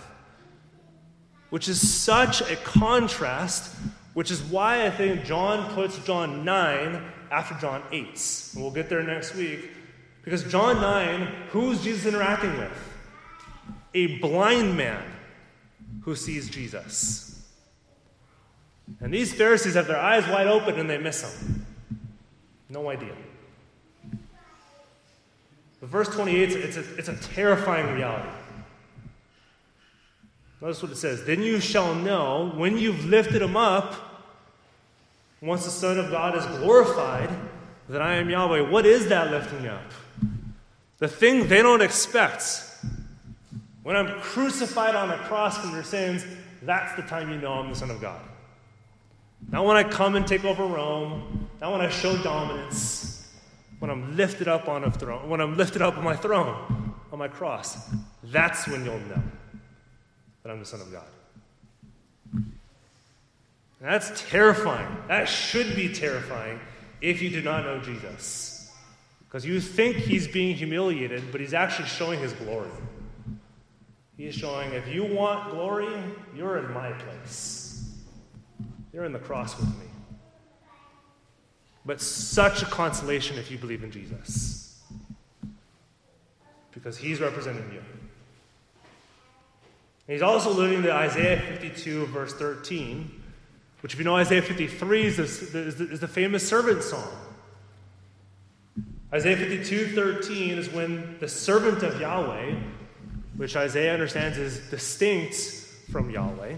which 1.51 1.69
is 1.69 1.93
such 1.93 2.41
a 2.41 2.55
contrast, 2.55 3.75
which 4.15 4.31
is 4.31 4.41
why 4.43 4.87
I 4.87 4.91
think 4.91 5.25
John 5.25 5.75
puts 5.75 5.99
John 6.05 6.45
9 6.45 7.13
after 7.33 7.57
John 7.57 7.83
8. 7.91 8.07
And 8.55 8.63
we'll 8.63 8.71
get 8.71 8.89
there 8.89 9.03
next 9.03 9.35
week. 9.35 9.71
Because 10.23 10.45
John 10.45 10.81
9, 10.81 11.27
who's 11.51 11.83
Jesus 11.83 12.07
interacting 12.07 12.57
with? 12.59 12.79
A 13.95 14.19
blind 14.19 14.77
man 14.77 15.03
who 16.03 16.15
sees 16.15 16.49
Jesus. 16.49 17.45
And 19.01 19.13
these 19.13 19.35
Pharisees 19.35 19.75
have 19.75 19.89
their 19.89 19.99
eyes 19.99 20.29
wide 20.29 20.47
open 20.47 20.79
and 20.79 20.89
they 20.89 20.99
miss 20.99 21.25
him. 21.25 21.67
No 22.69 22.89
idea. 22.89 23.17
But 25.83 25.91
verse 25.91 26.09
28, 26.11 26.53
it's 26.53 26.77
a, 26.77 26.95
it's 26.95 27.09
a 27.09 27.17
terrifying 27.17 27.93
reality. 27.93 28.29
Notice 30.61 30.81
what 30.81 30.93
it 30.93 30.97
says. 30.97 31.25
Then 31.25 31.43
you 31.43 31.59
shall 31.59 31.93
know 31.93 32.53
when 32.55 32.79
you've 32.79 33.05
lifted 33.05 33.43
him 33.43 33.57
up 33.57 33.97
once 35.41 35.65
the 35.65 35.73
Son 35.73 35.99
of 35.99 36.13
God 36.13 36.37
is 36.37 36.47
glorified, 36.61 37.29
that 37.89 38.01
I 38.01 38.15
am 38.15 38.31
Yahweh. 38.31 38.71
What 38.71 38.87
is 38.87 39.09
that 39.09 39.33
lifting 39.33 39.67
up? 39.67 39.83
The 40.99 41.09
thing 41.09 41.49
they 41.49 41.63
don't 41.63 41.83
expect. 41.83 42.63
When 43.83 43.97
I'm 43.97 44.21
crucified 44.21 44.95
on 44.95 45.11
a 45.11 45.19
cross 45.19 45.59
from 45.59 45.73
your 45.73 45.83
sins, 45.83 46.25
that's 46.63 46.95
the 46.95 47.03
time 47.03 47.29
you 47.29 47.39
know 47.39 47.55
I'm 47.55 47.71
the 47.71 47.75
Son 47.75 47.91
of 47.91 48.01
God. 48.01 48.21
Not 49.51 49.65
when 49.65 49.77
I 49.77 49.83
come 49.83 50.15
and 50.15 50.29
take 50.29 50.45
over 50.45 50.65
Rome, 50.65 51.49
not 51.61 51.73
when 51.73 51.81
I 51.81 51.89
show 51.89 52.17
dominance, 52.23 53.12
when 53.83 53.91
I'm 53.91 54.17
lifted 54.17 54.47
up 54.47 54.69
on 54.69 54.85
a 54.85 54.93
throne, 54.93 55.29
when 55.29 55.41
I'm 55.41 55.57
lifted 55.57 55.83
up 55.83 55.99
on 55.99 56.05
my 56.05 56.15
throne, 56.15 56.95
on 57.11 57.19
my 57.19 57.27
cross. 57.27 57.91
That's 58.23 58.69
when 58.69 58.85
you'll 58.85 59.01
know 59.01 59.21
that 60.45 60.53
I'm 60.53 60.61
the 60.61 60.65
Son 60.65 60.81
of 60.81 60.93
God. 60.93 62.45
That's 63.81 64.23
terrifying. 64.31 64.87
That 65.09 65.29
should 65.29 65.75
be 65.75 65.93
terrifying 65.93 66.61
if 67.01 67.21
you 67.21 67.29
do 67.29 67.43
not 67.43 67.65
know 67.65 67.81
Jesus. 67.81 68.73
Because 69.27 69.45
you 69.45 69.61
think 69.61 69.97
he's 69.97 70.29
being 70.29 70.55
humiliated, 70.55 71.33
but 71.33 71.41
he's 71.41 71.53
actually 71.53 71.89
showing 71.89 72.21
his 72.21 72.33
glory. 72.35 72.71
He's 74.17 74.37
showing 74.37 74.71
if 74.75 74.87
you 74.87 75.03
want 75.03 75.51
glory, 75.51 75.93
you're 76.37 76.59
in 76.59 76.73
my 76.73 76.93
place. 76.93 77.99
You're 78.93 79.07
in 79.07 79.13
the 79.13 79.19
cross 79.19 79.59
with 79.59 79.71
me. 79.71 79.92
But 81.85 82.01
such 82.01 82.63
a 82.63 82.67
consolation 82.67 83.39
if 83.39 83.51
you 83.51 83.59
believe 83.59 83.83
in 83.83 83.91
Jesus. 83.91 84.81
Because 86.73 86.97
he's 86.97 87.21
representing 87.21 87.71
you. 87.73 87.83
He's 90.07 90.23
also 90.23 90.51
alluding 90.51 90.83
to 90.83 90.93
Isaiah 90.93 91.41
52, 91.41 92.07
verse 92.07 92.35
13 92.35 93.23
which, 93.83 93.95
if 93.95 93.99
you 93.99 94.05
know 94.05 94.15
Isaiah 94.15 94.43
53, 94.43 95.07
is, 95.07 95.19
is, 95.19 95.51
the, 95.51 95.91
is 95.91 96.01
the 96.01 96.09
famous 96.09 96.49
servant 96.49 96.85
song. 96.85 97.09
Isaiah 99.13 99.37
52 99.37 99.89
13 99.89 100.57
is 100.57 100.71
when 100.71 101.19
the 101.19 101.29
servant 101.29 101.83
of 101.83 102.01
Yahweh, 102.01 102.55
which 103.37 103.57
Isaiah 103.57 103.93
understands 103.93 104.39
is 104.39 104.71
distinct 104.71 105.35
from 105.91 106.11
Yahweh, 106.11 106.55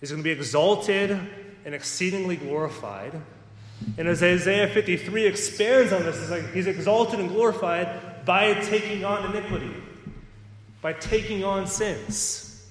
is 0.00 0.10
going 0.10 0.22
to 0.22 0.24
be 0.24 0.30
exalted 0.30 1.10
and 1.64 1.74
exceedingly 1.74 2.36
glorified. 2.36 3.20
And 3.96 4.08
as 4.08 4.22
Isaiah 4.22 4.68
53 4.68 5.26
expands 5.26 5.92
on 5.92 6.02
this, 6.04 6.20
it's 6.20 6.30
like 6.30 6.52
he's 6.52 6.66
exalted 6.66 7.20
and 7.20 7.28
glorified 7.28 8.24
by 8.24 8.54
taking 8.54 9.04
on 9.04 9.34
iniquity, 9.34 9.72
by 10.82 10.92
taking 10.92 11.44
on 11.44 11.66
sins. 11.66 12.66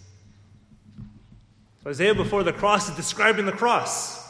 So 1.84 1.90
Isaiah 1.90 2.16
before 2.16 2.44
the 2.44 2.54
cross 2.54 2.90
is 2.90 2.96
describing 2.96 3.46
the 3.46 3.52
cross. 3.52 4.26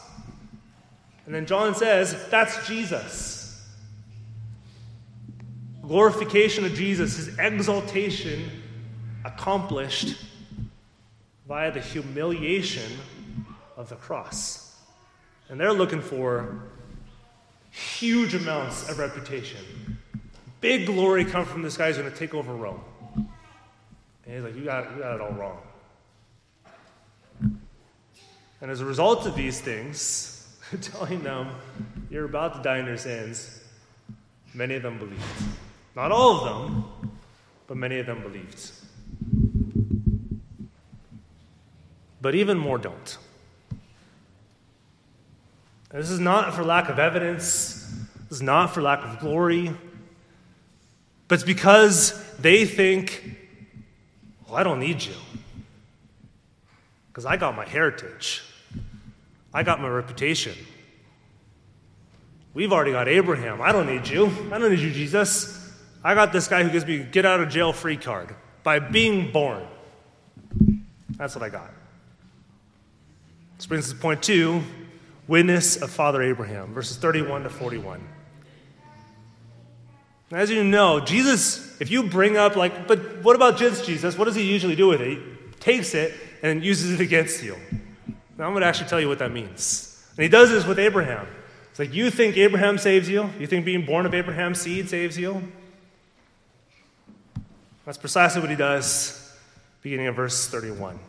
And 1.26 1.36
then 1.36 1.46
John 1.46 1.76
says, 1.76 2.28
that's 2.30 2.68
Jesus. 2.68 3.68
Glorification 5.82 6.66
of 6.66 6.74
Jesus, 6.74 7.18
his 7.18 7.38
exaltation 7.38 8.50
accomplished 9.26 10.16
via 11.48 11.72
the 11.72 11.82
humiliation 11.82 12.92
of 13.76 13.90
the 13.90 13.96
cross. 13.96 14.67
And 15.50 15.60
they're 15.60 15.74
looking 15.74 16.02
for 16.02 16.64
huge 17.72 18.34
amounts 18.34 18.90
of 18.90 19.00
reputation. 19.00 19.98
Big 20.60 20.86
glory 20.86 21.24
come 21.24 21.46
from 21.46 21.62
this 21.62 21.78
guy 21.78 21.88
who's 21.88 21.98
going 21.98 22.12
to 22.12 22.18
take 22.18 22.34
over 22.34 22.54
Rome. 22.54 22.82
And 23.16 24.36
he's 24.36 24.44
like, 24.44 24.56
you 24.56 24.66
got, 24.66 24.92
you 24.96 25.02
got 25.02 25.16
it 25.16 25.22
all 25.22 25.32
wrong. 25.32 25.60
And 28.60 28.72
as 28.72 28.82
a 28.82 28.86
result 28.86 29.26
of 29.26 29.36
these 29.36 29.62
things, 29.62 30.58
telling 30.82 31.22
them, 31.22 31.50
you're 32.10 32.26
about 32.26 32.56
to 32.56 32.62
die 32.62 32.80
in 32.80 32.86
your 32.86 32.98
sins, 32.98 33.64
many 34.54 34.76
of 34.76 34.84
them 34.84 34.98
believed. 34.98 35.22
Not 35.96 36.12
all 36.12 36.40
of 36.40 36.46
them, 36.46 37.12
but 37.68 37.78
many 37.78 38.00
of 38.00 38.06
them 38.06 38.22
believed. 38.22 38.72
But 42.22 42.36
even 42.36 42.58
more 42.58 42.78
don't. 42.78 43.18
This 45.98 46.12
is 46.12 46.20
not 46.20 46.54
for 46.54 46.64
lack 46.64 46.90
of 46.90 47.00
evidence, 47.00 47.92
this 48.30 48.38
is 48.38 48.42
not 48.42 48.74
for 48.74 48.82
lack 48.82 49.04
of 49.04 49.20
glory, 49.20 49.72
but 51.28 51.36
it's 51.36 51.44
because 51.44 52.24
they 52.38 52.66
think, 52.66 53.36
well, 54.46 54.58
I 54.58 54.64
don't 54.64 54.80
need 54.80 55.04
you. 55.04 55.14
Because 57.08 57.26
I 57.26 57.36
got 57.36 57.56
my 57.56 57.66
heritage, 57.66 58.44
I 59.54 59.64
got 59.64 59.82
my 59.82 59.88
reputation. 59.88 60.54
We've 62.54 62.72
already 62.72 62.92
got 62.92 63.08
Abraham. 63.08 63.62
I 63.62 63.72
don't 63.72 63.86
need 63.86 64.08
you. 64.08 64.28
I 64.52 64.58
don't 64.58 64.72
need 64.72 64.80
you, 64.80 64.92
Jesus. 64.92 65.72
I 66.04 66.16
got 66.16 66.32
this 66.32 66.48
guy 66.48 66.64
who 66.64 66.70
gives 66.70 66.86
me 66.86 67.00
get 67.00 67.26
out 67.26 67.40
of 67.40 67.50
jail 67.50 67.74
free 67.74 67.98
card 67.98 68.36
by 68.64 68.80
being 68.80 69.32
born. 69.32 69.64
That's 71.18 71.36
what 71.36 71.44
I 71.44 71.50
got. 71.50 71.72
This 73.58 73.66
brings 73.66 73.86
us 73.86 73.94
to 73.94 73.98
point 73.98 74.22
two 74.22 74.64
witness 75.28 75.82
of 75.82 75.90
Father 75.90 76.22
Abraham, 76.22 76.74
verses 76.74 76.98
31 76.98 77.44
to 77.44 77.50
41. 77.50 78.08
As 80.32 80.50
you 80.50 80.64
know, 80.64 81.00
Jesus, 81.00 81.80
if 81.80 81.90
you 81.90 82.04
bring 82.04 82.36
up, 82.36 82.56
like, 82.56 82.88
but 82.88 83.24
what 83.24 83.36
about 83.36 83.58
this 83.58 83.86
Jesus? 83.86 84.18
What 84.18 84.26
does 84.26 84.36
he 84.36 84.44
usually 84.44 84.76
do 84.76 84.88
with 84.88 85.00
it? 85.00 85.18
He 85.18 85.24
takes 85.60 85.94
it 85.94 86.14
and 86.44 86.64
uses 86.64 86.94
it 86.94 87.00
against 87.00 87.44
you. 87.44 87.56
Now, 88.38 88.46
I'm 88.46 88.52
going 88.52 88.62
to 88.62 88.68
actually 88.68 88.90
tell 88.90 89.00
you 89.00 89.08
what 89.08 89.20
that 89.20 89.32
means. 89.32 90.06
And 90.16 90.24
he 90.24 90.30
does 90.30 90.50
this 90.50 90.66
with 90.66 90.80
Abraham. 90.80 91.28
It's 91.70 91.80
like, 91.80 91.94
you 91.94 92.12
think 92.12 92.38
Abraham 92.38 92.78
saves 92.78 93.08
you? 93.08 93.30
You 93.40 93.48
think 93.48 93.66
being 93.66 93.86
born 93.86 94.06
of 94.06 94.14
Abraham's 94.14 94.60
seed 94.60 94.90
saves 94.90 95.18
you? 95.18 95.52
That's 97.86 97.98
precisely 97.98 98.42
what 98.42 98.50
he 98.50 98.56
does, 98.58 99.34
beginning 99.82 100.08
of 100.08 100.16
verse 100.16 100.48
31. 100.48 101.00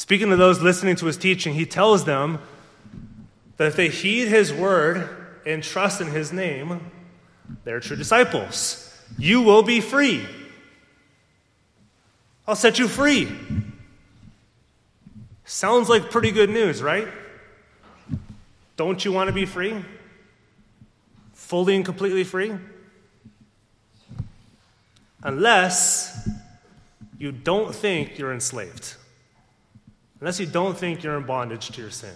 Speaking 0.00 0.30
to 0.30 0.36
those 0.36 0.62
listening 0.62 0.96
to 0.96 1.04
his 1.04 1.18
teaching, 1.18 1.52
he 1.52 1.66
tells 1.66 2.06
them 2.06 2.38
that 3.58 3.66
if 3.66 3.76
they 3.76 3.90
heed 3.90 4.28
his 4.28 4.50
word 4.50 5.06
and 5.44 5.62
trust 5.62 6.00
in 6.00 6.06
his 6.06 6.32
name, 6.32 6.90
they're 7.64 7.80
true 7.80 7.98
disciples. 7.98 8.98
You 9.18 9.42
will 9.42 9.62
be 9.62 9.82
free. 9.82 10.26
I'll 12.48 12.56
set 12.56 12.78
you 12.78 12.88
free. 12.88 13.30
Sounds 15.44 15.90
like 15.90 16.10
pretty 16.10 16.30
good 16.30 16.48
news, 16.48 16.82
right? 16.82 17.06
Don't 18.78 19.04
you 19.04 19.12
want 19.12 19.28
to 19.28 19.34
be 19.34 19.44
free? 19.44 19.84
Fully 21.34 21.76
and 21.76 21.84
completely 21.84 22.24
free? 22.24 22.54
Unless 25.22 26.26
you 27.18 27.32
don't 27.32 27.74
think 27.74 28.18
you're 28.18 28.32
enslaved. 28.32 28.96
Unless 30.20 30.40
you 30.40 30.46
don't 30.46 30.76
think 30.76 31.02
you're 31.02 31.16
in 31.16 31.24
bondage 31.24 31.70
to 31.70 31.80
your 31.80 31.90
sin. 31.90 32.14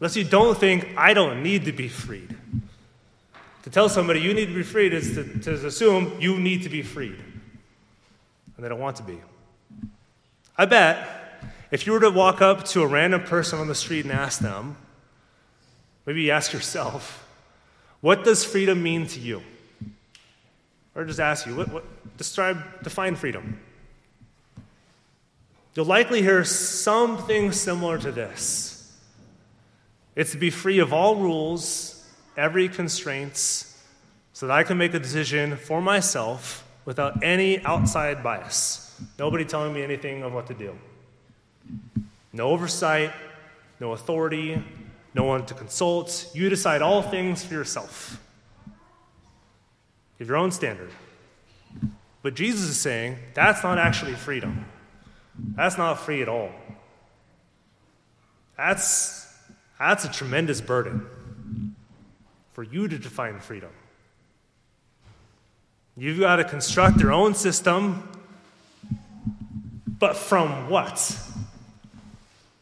Unless 0.00 0.16
you 0.16 0.24
don't 0.24 0.58
think, 0.58 0.88
I 0.96 1.14
don't 1.14 1.42
need 1.42 1.64
to 1.66 1.72
be 1.72 1.88
freed. 1.88 2.36
To 3.62 3.70
tell 3.70 3.88
somebody 3.88 4.20
you 4.20 4.34
need 4.34 4.46
to 4.46 4.54
be 4.54 4.62
freed 4.62 4.92
is 4.92 5.14
to, 5.14 5.24
to 5.40 5.66
assume 5.66 6.20
you 6.20 6.38
need 6.38 6.62
to 6.64 6.68
be 6.68 6.82
freed. 6.82 7.16
And 8.56 8.64
they 8.64 8.68
don't 8.68 8.80
want 8.80 8.96
to 8.96 9.02
be. 9.02 9.18
I 10.56 10.66
bet 10.66 11.08
if 11.70 11.86
you 11.86 11.92
were 11.92 12.00
to 12.00 12.10
walk 12.10 12.42
up 12.42 12.64
to 12.66 12.82
a 12.82 12.86
random 12.86 13.22
person 13.22 13.58
on 13.58 13.68
the 13.68 13.74
street 13.74 14.04
and 14.04 14.12
ask 14.12 14.40
them, 14.40 14.76
Maybe 16.06 16.22
you 16.22 16.32
ask 16.32 16.52
yourself, 16.52 17.26
what 18.00 18.24
does 18.24 18.44
freedom 18.44 18.82
mean 18.82 19.06
to 19.08 19.20
you? 19.20 19.42
Or 20.94 21.04
just 21.04 21.20
ask 21.20 21.46
you, 21.46 21.56
what, 21.56 21.68
what, 21.68 22.16
describe, 22.16 22.82
define 22.82 23.16
freedom. 23.16 23.58
You'll 25.74 25.86
likely 25.86 26.22
hear 26.22 26.44
something 26.44 27.50
similar 27.52 27.98
to 27.98 28.12
this 28.12 28.74
it's 30.16 30.30
to 30.30 30.38
be 30.38 30.50
free 30.50 30.78
of 30.78 30.92
all 30.92 31.16
rules, 31.16 32.08
every 32.36 32.68
constraints, 32.68 33.82
so 34.32 34.46
that 34.46 34.52
I 34.52 34.62
can 34.62 34.78
make 34.78 34.94
a 34.94 35.00
decision 35.00 35.56
for 35.56 35.80
myself 35.80 36.64
without 36.84 37.24
any 37.24 37.64
outside 37.64 38.22
bias. 38.22 39.00
Nobody 39.18 39.44
telling 39.44 39.74
me 39.74 39.82
anything 39.82 40.22
of 40.22 40.32
what 40.32 40.46
to 40.46 40.54
do. 40.54 40.78
No 42.32 42.48
oversight, 42.50 43.12
no 43.80 43.92
authority, 43.92 44.62
no 45.14 45.24
one 45.24 45.46
to 45.46 45.54
consult. 45.54 46.30
You 46.32 46.48
decide 46.48 46.82
all 46.82 47.02
things 47.02 47.44
for 47.44 47.54
yourself. 47.54 48.20
You 50.18 50.24
have 50.24 50.28
your 50.28 50.36
own 50.36 50.52
standard. 50.52 50.90
But 52.22 52.34
Jesus 52.34 52.62
is 52.62 52.78
saying 52.78 53.18
that's 53.34 53.64
not 53.64 53.78
actually 53.78 54.14
freedom. 54.14 54.64
That's 55.38 55.76
not 55.76 56.00
free 56.00 56.22
at 56.22 56.28
all. 56.28 56.50
That's, 58.56 59.26
that's 59.78 60.04
a 60.04 60.12
tremendous 60.12 60.60
burden 60.60 61.06
for 62.52 62.62
you 62.62 62.86
to 62.86 62.98
define 62.98 63.40
freedom. 63.40 63.70
You've 65.96 66.20
got 66.20 66.36
to 66.36 66.44
construct 66.44 67.00
your 67.00 67.12
own 67.12 67.34
system, 67.34 68.08
but 69.86 70.16
from 70.16 70.68
what? 70.68 71.18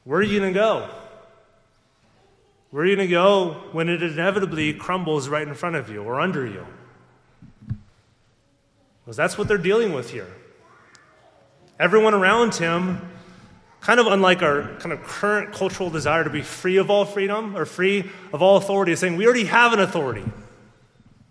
Where 0.05 0.21
are 0.21 0.23
you 0.23 0.41
going 0.41 0.53
to 0.53 0.59
go? 0.59 0.89
Where 2.71 2.85
are 2.85 2.87
you 2.87 2.97
going 2.97 3.09
to 3.09 3.13
go 3.13 3.53
when 3.73 3.89
it 3.89 4.03
inevitably 4.03 4.73
crumbles 4.75 5.29
right 5.29 5.47
in 5.47 5.55
front 5.55 5.77
of 5.77 5.91
you 5.91 6.03
or 6.03 6.21
under 6.21 6.47
you? 6.47 6.67
Because 9.05 9.17
that's 9.17 9.37
what 9.37 9.49
they're 9.49 9.59
dealing 9.59 9.93
with 9.93 10.11
here. 10.11 10.29
Everyone 11.79 12.15
around 12.15 12.55
him, 12.55 13.11
kind 13.81 13.99
of 13.99 14.07
unlike 14.07 14.43
our 14.43 14.75
kind 14.79 14.93
of 14.93 15.03
current 15.03 15.53
cultural 15.53 15.91
desire 15.91 16.25
to 16.25 16.31
be 16.31 16.43
free 16.43 16.77
of 16.77 16.91
all 16.91 17.05
freedom 17.05 17.57
or 17.57 17.65
free 17.65 18.11
of 18.33 18.43
all 18.43 18.57
authority, 18.57 18.93
is 18.93 19.01
saying 19.01 19.17
we 19.17 19.25
already 19.25 19.45
have 19.45 19.73
an 19.73 19.81
authority, 19.81 20.25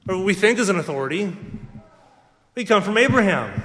or 0.10 0.18
what 0.18 0.26
we 0.26 0.34
think 0.34 0.60
is 0.60 0.70
an 0.70 0.78
authority. 0.78 1.36
We 2.56 2.66
come 2.66 2.84
from 2.84 2.98
Abraham. 2.98 3.64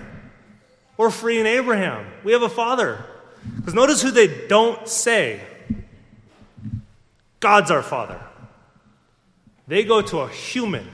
We're 0.96 1.10
free 1.10 1.40
in 1.40 1.46
Abraham. 1.46 2.06
We 2.24 2.32
have 2.32 2.42
a 2.42 2.48
father. 2.48 3.04
Because 3.56 3.74
notice 3.74 4.00
who 4.00 4.10
they 4.10 4.46
don't 4.46 4.88
say. 4.88 5.40
God's 7.40 7.70
our 7.70 7.82
Father. 7.82 8.20
They 9.68 9.84
go 9.84 10.00
to 10.02 10.20
a 10.20 10.28
human. 10.28 10.88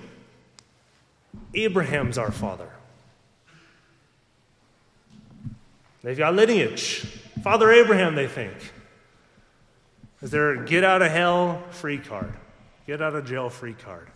Abraham's 1.55 2.19
our 2.19 2.33
Father. 2.33 2.72
They've 6.03 6.19
got 6.19 6.35
lineage. 6.35 7.05
Father 7.43 7.71
Abraham, 7.71 8.15
they 8.15 8.27
think, 8.27 8.55
is 10.21 10.31
their 10.31 10.65
get 10.65 10.85
out 10.85 11.03
of 11.03 11.11
hell 11.11 11.63
free 11.71 11.99
card, 11.99 12.33
get 12.87 13.01
out 13.01 13.15
of 13.15 13.27
jail 13.27 13.49
free 13.49 13.75
card. 13.75 14.09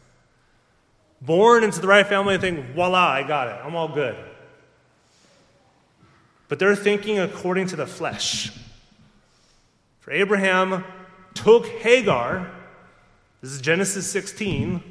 Born 1.21 1.65
into 1.65 1.81
the 1.81 1.89
right 1.89 2.07
family, 2.07 2.37
they 2.37 2.51
think, 2.51 2.75
voila, 2.75 3.09
I 3.09 3.23
got 3.23 3.49
it. 3.49 3.59
I'm 3.65 3.75
all 3.75 3.89
good. 3.89 4.17
But 6.49 6.59
they're 6.59 6.77
thinking 6.77 7.19
according 7.19 7.69
to 7.69 7.77
the 7.77 7.87
flesh. 7.87 8.53
For 10.01 10.13
Abraham, 10.13 10.85
took 11.35 11.67
Hagar, 11.67 12.51
this 13.41 13.51
is 13.51 13.61
Genesis 13.61 14.07
16, 14.09 14.83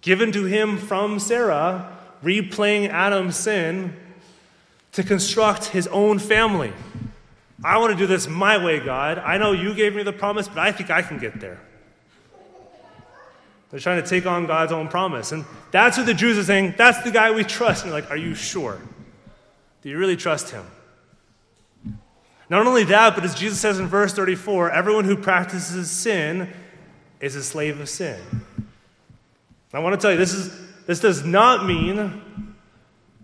given 0.00 0.30
to 0.32 0.44
him 0.44 0.78
from 0.78 1.18
Sarah, 1.18 1.98
replaying 2.22 2.88
Adam's 2.88 3.36
sin, 3.36 3.96
to 4.92 5.02
construct 5.02 5.66
his 5.66 5.86
own 5.88 6.18
family. 6.18 6.72
I 7.64 7.78
want 7.78 7.92
to 7.92 7.98
do 7.98 8.06
this 8.06 8.28
my 8.28 8.62
way, 8.62 8.80
God. 8.80 9.18
I 9.18 9.38
know 9.38 9.52
you 9.52 9.74
gave 9.74 9.94
me 9.94 10.02
the 10.02 10.12
promise, 10.12 10.48
but 10.48 10.58
I 10.58 10.72
think 10.72 10.90
I 10.90 11.02
can 11.02 11.18
get 11.18 11.40
there. 11.40 11.60
They're 13.70 13.80
trying 13.80 14.02
to 14.02 14.08
take 14.08 14.26
on 14.26 14.46
God's 14.46 14.72
own 14.72 14.88
promise. 14.88 15.32
And 15.32 15.46
that's 15.70 15.96
what 15.96 16.04
the 16.04 16.12
Jews 16.12 16.36
are 16.36 16.44
saying. 16.44 16.74
That's 16.76 17.02
the 17.02 17.10
guy 17.10 17.30
we 17.30 17.42
trust. 17.42 17.84
And 17.84 17.92
like, 17.92 18.10
are 18.10 18.16
you 18.16 18.34
sure? 18.34 18.78
Do 19.80 19.88
you 19.88 19.96
really 19.96 20.16
trust 20.16 20.50
him? 20.50 20.66
Not 22.50 22.66
only 22.66 22.84
that, 22.84 23.14
but 23.14 23.24
as 23.24 23.34
Jesus 23.34 23.58
says 23.58 23.78
in 23.78 23.86
verse 23.86 24.12
34, 24.12 24.70
everyone 24.70 25.04
who 25.04 25.16
practices 25.16 25.90
sin 25.90 26.52
is 27.18 27.34
a 27.34 27.42
slave 27.42 27.80
of 27.80 27.88
sin. 27.88 28.20
I 29.72 29.78
want 29.78 29.98
to 29.98 30.02
tell 30.02 30.12
you, 30.12 30.18
this, 30.18 30.34
is, 30.34 30.54
this 30.86 31.00
does 31.00 31.24
not 31.24 31.64
mean 31.64 32.51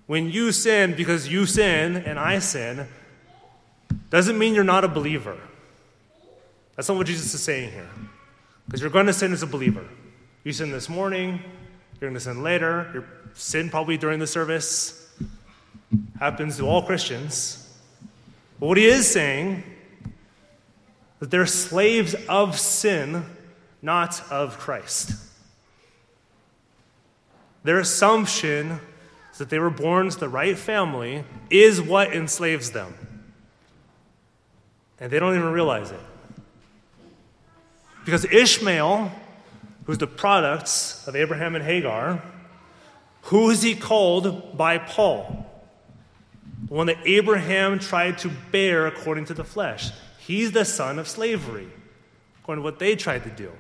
when 0.09 0.31
you 0.31 0.53
sin 0.53 0.95
because 0.95 1.29
you 1.29 1.45
sin 1.45 1.97
and 1.97 2.19
I 2.19 2.39
sin, 2.39 2.89
doesn't 4.09 4.39
mean 4.39 4.55
you're 4.55 4.65
not 4.65 4.83
a 4.83 4.89
believer. 4.89 5.37
That's 6.75 6.89
not 6.89 6.97
what 6.97 7.07
Jesus 7.07 7.35
is 7.35 7.43
saying 7.43 7.73
here. 7.73 7.91
Because 8.65 8.81
you're 8.81 8.91
going 8.91 9.05
to 9.05 9.13
sin 9.13 9.35
as 9.35 9.43
a 9.43 9.47
believer. 9.47 9.87
You 10.45 10.53
sin 10.55 10.73
this 10.73 10.89
morning, 10.89 11.43
you're 12.01 12.09
going 12.09 12.15
to 12.15 12.21
sin 12.21 12.43
later, 12.43 12.91
you 12.95 13.05
sin 13.35 13.69
probably 13.69 13.99
during 13.99 14.19
the 14.19 14.27
service. 14.27 15.15
Happens 16.19 16.57
to 16.57 16.67
all 16.67 16.83
Christians. 16.83 17.71
But 18.59 18.67
what 18.67 18.79
he 18.79 18.87
is 18.87 19.07
saying 19.07 19.63
that 21.19 21.31
they're 21.31 21.45
slaves 21.45 22.15
of 22.31 22.59
sin, 22.59 23.27
not 23.83 24.23
of 24.31 24.59
Christ. 24.59 25.13
Their 27.63 27.79
assumption 27.79 28.81
that 29.39 29.51
they 29.51 29.59
were 29.59 29.71
born 29.71 30.09
to 30.09 30.19
the 30.19 30.29
right 30.29 30.57
family 30.57 31.25
is 31.51 31.81
what 31.81 32.13
enslaves 32.13 32.71
them. 32.71 32.95
And 35.01 35.11
they 35.11 35.19
don't 35.19 35.35
even 35.35 35.51
realize 35.51 35.91
it. 35.91 36.01
Because 38.05 38.25
Ishmael, 38.25 39.13
who's 39.85 39.99
the 39.99 40.07
product 40.07 40.71
of 41.07 41.15
Abraham 41.15 41.55
and 41.55 41.65
Hagar, 41.65 42.23
who 43.23 43.51
is 43.51 43.63
he 43.63 43.75
called 43.75 44.57
by 44.57 44.79
Paul? 44.79 45.47
The 46.69 46.75
one 46.75 46.87
that 46.87 46.99
Abraham 47.07 47.79
tried 47.79 48.19
to 48.19 48.31
bear 48.51 48.87
according 48.87 49.27
to 49.27 49.35
the 49.35 49.45
flesh. 49.45 49.91
He's 50.19 50.53
the 50.53 50.65
son 50.65 50.99
of 50.99 51.07
slavery, 51.07 51.69
according 52.41 52.63
to 52.63 52.65
what 52.65 52.79
they 52.79 52.97
tried 52.97 53.25
to 53.25 53.31
do. 53.31 53.53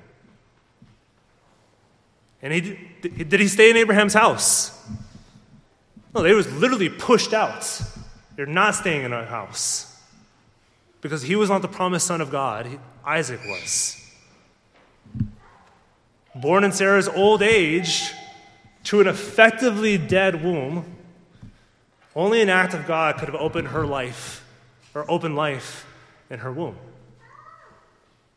And 2.41 2.53
he, 2.53 2.79
did 3.03 3.41
he 3.41 3.49
stay 3.49 3.71
in 3.71 3.77
Abraham's 3.77 4.15
house? 4.15 4.87
No, 6.19 6.25
they 6.25 6.35
was 6.35 6.53
literally 6.53 6.89
pushed 6.89 7.33
out. 7.33 7.81
They're 8.35 8.45
not 8.45 8.75
staying 8.75 9.05
in 9.05 9.13
our 9.13 9.25
house. 9.25 9.97
Because 11.01 11.23
he 11.23 11.37
was 11.37 11.49
not 11.49 11.63
the 11.63 11.69
promised 11.69 12.09
son 12.09 12.21
of 12.21 12.29
God, 12.29 12.67
Isaac 13.05 13.39
was. 13.47 14.05
Born 16.35 16.65
in 16.65 16.73
Sarah's 16.73 17.07
old 17.07 17.41
age 17.41 18.13
to 18.83 19.01
an 19.01 19.07
effectively 19.07 19.97
dead 19.97 20.43
womb, 20.43 20.93
only 22.17 22.43
an 22.43 22.49
act 22.49 22.75
of 22.75 22.85
God 22.85 23.19
could 23.19 23.29
have 23.29 23.41
opened 23.41 23.69
her 23.69 23.87
life, 23.87 24.45
or 24.97 25.09
opened 25.09 25.37
life 25.37 25.87
in 26.31 26.41
her 26.41 26.51
womb. 26.51 26.75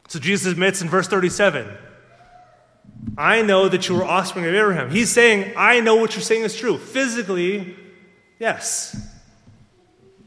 So 0.08 0.20
Jesus 0.20 0.52
admits 0.52 0.84
in 0.84 0.88
verse 0.88 1.08
37 1.08 1.68
I 3.18 3.42
know 3.42 3.68
that 3.68 3.90
you 3.90 4.00
are 4.00 4.04
offspring 4.04 4.46
of 4.46 4.54
Abraham. 4.54 4.90
He's 4.90 5.10
saying, 5.10 5.54
I 5.58 5.80
know 5.80 5.96
what 5.96 6.16
you're 6.16 6.22
saying 6.22 6.44
is 6.44 6.56
true. 6.56 6.78
Physically, 6.78 7.76
yes, 8.40 8.96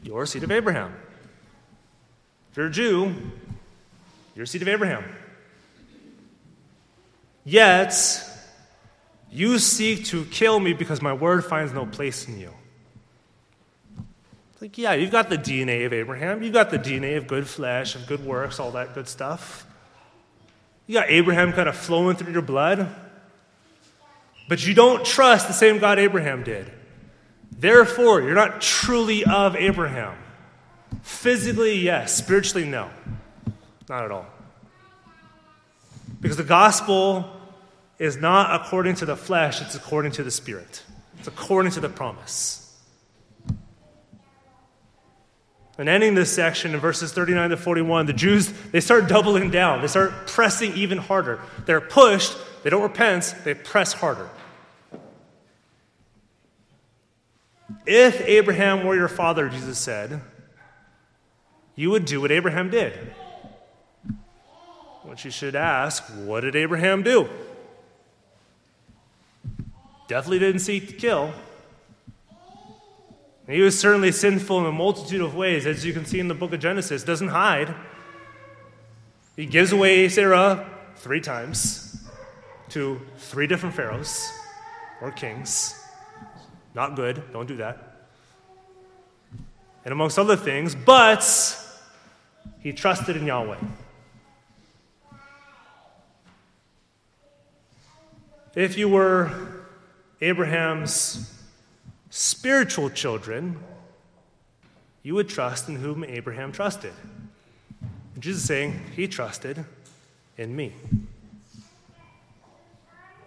you're 0.02 0.26
seed 0.26 0.42
of 0.42 0.50
Abraham. 0.50 0.94
If 2.50 2.58
you're 2.58 2.66
a 2.66 2.70
Jew, 2.70 3.14
you're 4.34 4.44
a 4.44 4.46
seed 4.46 4.62
of 4.62 4.68
Abraham. 4.68 5.04
Yet, 7.44 7.94
you 9.30 9.58
seek 9.58 10.06
to 10.06 10.24
kill 10.26 10.60
me 10.60 10.72
because 10.72 11.02
my 11.02 11.12
word 11.12 11.44
finds 11.44 11.72
no 11.72 11.87
place 11.87 12.28
in 12.28 12.38
you. 12.38 12.52
It's 14.52 14.62
like, 14.62 14.78
yeah, 14.78 14.92
you've 14.94 15.10
got 15.10 15.28
the 15.28 15.37
DNA 15.37 15.84
of 15.87 15.92
Abraham. 15.92 16.42
You've 16.42 16.54
got 16.54 16.70
the 16.70 16.78
DNA 16.78 17.16
of 17.16 17.26
good 17.26 17.46
flesh, 17.46 17.96
of 17.96 18.06
good 18.06 18.24
works, 18.24 18.60
all 18.60 18.70
that 18.72 18.94
good 18.94 19.08
stuff. 19.08 19.66
You 20.86 20.94
got 20.94 21.08
Abraham 21.08 21.52
kind 21.52 21.68
of 21.68 21.76
flowing 21.76 22.16
through 22.16 22.32
your 22.32 22.42
blood. 22.42 22.88
But 24.48 24.66
you 24.66 24.74
don't 24.74 25.04
trust 25.04 25.46
the 25.48 25.54
same 25.54 25.78
God 25.78 25.98
Abraham 25.98 26.42
did. 26.42 26.70
Therefore, 27.50 28.20
you're 28.20 28.34
not 28.34 28.60
truly 28.60 29.24
of 29.24 29.56
Abraham. 29.56 30.16
Physically, 31.02 31.76
yes. 31.76 32.14
Spiritually, 32.14 32.66
no. 32.66 32.90
Not 33.88 34.04
at 34.04 34.10
all. 34.10 34.26
Because 36.20 36.36
the 36.36 36.44
gospel 36.44 37.30
is 37.98 38.16
not 38.16 38.60
according 38.60 38.96
to 38.96 39.06
the 39.06 39.16
flesh, 39.16 39.60
it's 39.62 39.74
according 39.74 40.12
to 40.12 40.22
the 40.22 40.30
Spirit, 40.30 40.82
it's 41.18 41.28
according 41.28 41.72
to 41.72 41.80
the 41.80 41.88
promise. 41.88 42.63
And 45.76 45.88
ending 45.88 46.14
this 46.14 46.32
section 46.32 46.72
in 46.72 46.80
verses 46.80 47.12
39 47.12 47.50
to 47.50 47.56
41, 47.56 48.06
the 48.06 48.12
Jews, 48.12 48.52
they 48.70 48.80
start 48.80 49.08
doubling 49.08 49.50
down. 49.50 49.80
They 49.80 49.88
start 49.88 50.28
pressing 50.28 50.72
even 50.74 50.98
harder. 50.98 51.40
They're 51.66 51.80
pushed, 51.80 52.37
they 52.62 52.70
don't 52.70 52.82
repent, 52.82 53.34
they 53.44 53.54
press 53.54 53.92
harder. 53.92 54.30
If 57.87 58.20
Abraham 58.20 58.87
were 58.87 58.94
your 58.94 59.08
father, 59.08 59.48
Jesus 59.48 59.78
said, 59.78 60.20
you 61.74 61.90
would 61.90 62.04
do 62.04 62.20
what 62.20 62.30
Abraham 62.30 62.70
did. 62.70 62.92
Which 65.02 65.24
you 65.24 65.30
should 65.30 65.56
ask, 65.56 66.04
what 66.24 66.40
did 66.40 66.54
Abraham 66.54 67.02
do? 67.02 67.28
Definitely 70.06 70.38
didn't 70.38 70.60
seek 70.60 70.88
to 70.88 70.94
kill. 70.94 71.32
He 73.46 73.61
was 73.61 73.78
certainly 73.78 74.11
sinful 74.11 74.61
in 74.61 74.66
a 74.66 74.72
multitude 74.72 75.20
of 75.20 75.35
ways, 75.35 75.66
as 75.66 75.85
you 75.85 75.92
can 75.92 76.07
see 76.07 76.18
in 76.18 76.28
the 76.28 76.35
book 76.35 76.52
of 76.54 76.61
Genesis, 76.61 77.04
doesn't 77.04 77.28
hide. 77.28 77.74
He 79.37 79.44
gives 79.44 79.72
away 79.72 80.09
Sarah 80.09 80.70
three 80.96 81.20
times 81.20 82.02
to 82.70 83.00
three 83.18 83.46
different 83.46 83.74
pharaohs 83.74 84.33
or 85.02 85.11
kings. 85.11 85.78
Not 86.74 86.96
good, 86.96 87.22
don't 87.33 87.46
do 87.46 87.57
that. 87.57 88.09
And 89.85 89.92
amongst 89.92 90.18
other 90.18 90.37
things, 90.37 90.74
but 90.74 91.22
he 92.61 92.72
trusted 92.72 93.16
in 93.16 93.26
Yahweh. 93.26 93.59
If 98.54 98.78
you 98.78 98.88
were 98.88 99.64
Abraham's 100.20 101.33
spiritual 102.14 102.88
children, 102.90 103.59
you 105.03 105.16
would 105.16 105.29
trust 105.29 105.68
in 105.68 105.74
whom 105.74 106.05
Abraham 106.05 106.53
trusted. 106.53 106.92
And 108.14 108.22
Jesus 108.22 108.42
is 108.42 108.46
saying, 108.46 108.81
He 108.94 109.09
trusted 109.09 109.64
in 110.38 110.55
me. 110.55 110.72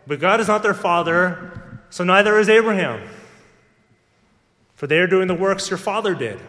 But 0.08 0.22
God 0.22 0.40
is 0.40 0.48
not 0.48 0.64
their 0.64 0.74
father, 0.74 1.82
so 1.90 2.06
neither 2.06 2.40
is 2.40 2.48
Abraham. 2.48 3.06
For 4.76 4.88
they 4.88 5.00
are 5.00 5.08
doing 5.08 5.28
the 5.28 5.36
works 5.36 5.70
your 5.70 5.78
father 5.78 6.16
did. 6.16 6.40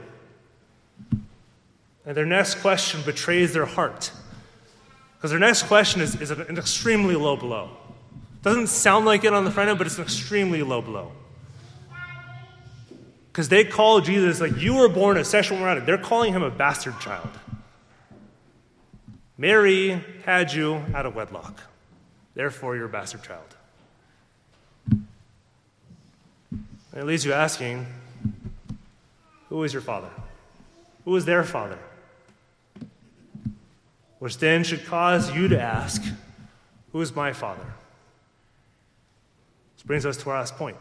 And 2.07 2.17
their 2.17 2.25
next 2.25 2.57
question 2.57 3.03
betrays 3.05 3.53
their 3.53 3.67
heart. 3.67 4.13
Because 5.17 5.33
their 5.33 5.41
next 5.41 5.65
question 5.65 6.01
is, 6.01 6.15
is 6.21 6.31
an 6.31 6.57
extremely 6.57 7.17
low 7.17 7.37
blow. 7.37 7.71
Doesn't 8.43 8.69
sound 8.69 9.07
like 9.07 9.25
it 9.25 9.33
on 9.33 9.45
the 9.45 9.51
front 9.51 9.71
end, 9.71 9.79
but 9.79 9.89
it's 9.89 9.99
an 9.99 10.05
extremely 10.05 10.63
low 10.63 10.81
blow. 10.81 11.11
Because 13.39 13.51
they 13.51 13.63
call 13.63 14.01
Jesus, 14.01 14.41
like, 14.41 14.61
you 14.61 14.75
were 14.75 14.89
born 14.89 15.17
a 15.17 15.25
sexual 15.25 15.59
morality. 15.59 15.87
They're 15.87 15.97
calling 15.97 16.33
him 16.33 16.43
a 16.43 16.51
bastard 16.51 16.99
child. 16.99 17.29
Mary 19.37 20.03
had 20.25 20.53
you 20.53 20.83
out 20.93 21.07
of 21.07 21.15
wedlock. 21.15 21.63
Therefore, 22.35 22.75
you're 22.75 22.87
a 22.87 22.89
bastard 22.89 23.23
child. 23.23 23.55
And 24.91 25.07
it 26.97 27.05
leaves 27.05 27.25
you 27.25 27.33
asking, 27.33 27.87
who 29.51 29.63
is 29.63 29.73
your 29.73 29.83
father? 29.83 30.11
Who 31.05 31.15
is 31.15 31.25
their 31.25 31.45
father? 31.45 31.79
Which 34.19 34.39
then 34.39 34.65
should 34.65 34.85
cause 34.85 35.33
you 35.33 35.47
to 35.47 35.63
ask, 35.63 36.03
who 36.91 37.01
is 37.01 37.15
my 37.15 37.33
father? 37.33 37.67
This 39.77 39.85
brings 39.85 40.05
us 40.05 40.17
to 40.17 40.31
our 40.31 40.39
last 40.39 40.57
point. 40.57 40.77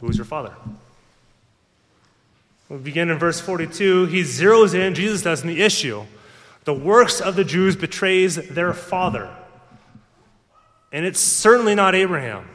Who 0.00 0.08
is 0.08 0.16
your 0.16 0.24
father? 0.24 0.54
We 2.68 2.78
begin 2.78 3.10
in 3.10 3.18
verse 3.18 3.40
42. 3.40 4.06
He 4.06 4.22
zeroes 4.22 4.74
in, 4.74 4.94
Jesus 4.94 5.22
does, 5.22 5.42
in 5.42 5.48
the 5.48 5.62
issue. 5.62 6.04
The 6.64 6.74
works 6.74 7.20
of 7.20 7.36
the 7.36 7.44
Jews 7.44 7.76
betrays 7.76 8.34
their 8.48 8.72
father. 8.72 9.34
And 10.92 11.04
it's 11.04 11.20
certainly 11.20 11.74
not 11.74 11.94
Abraham. 11.94 12.48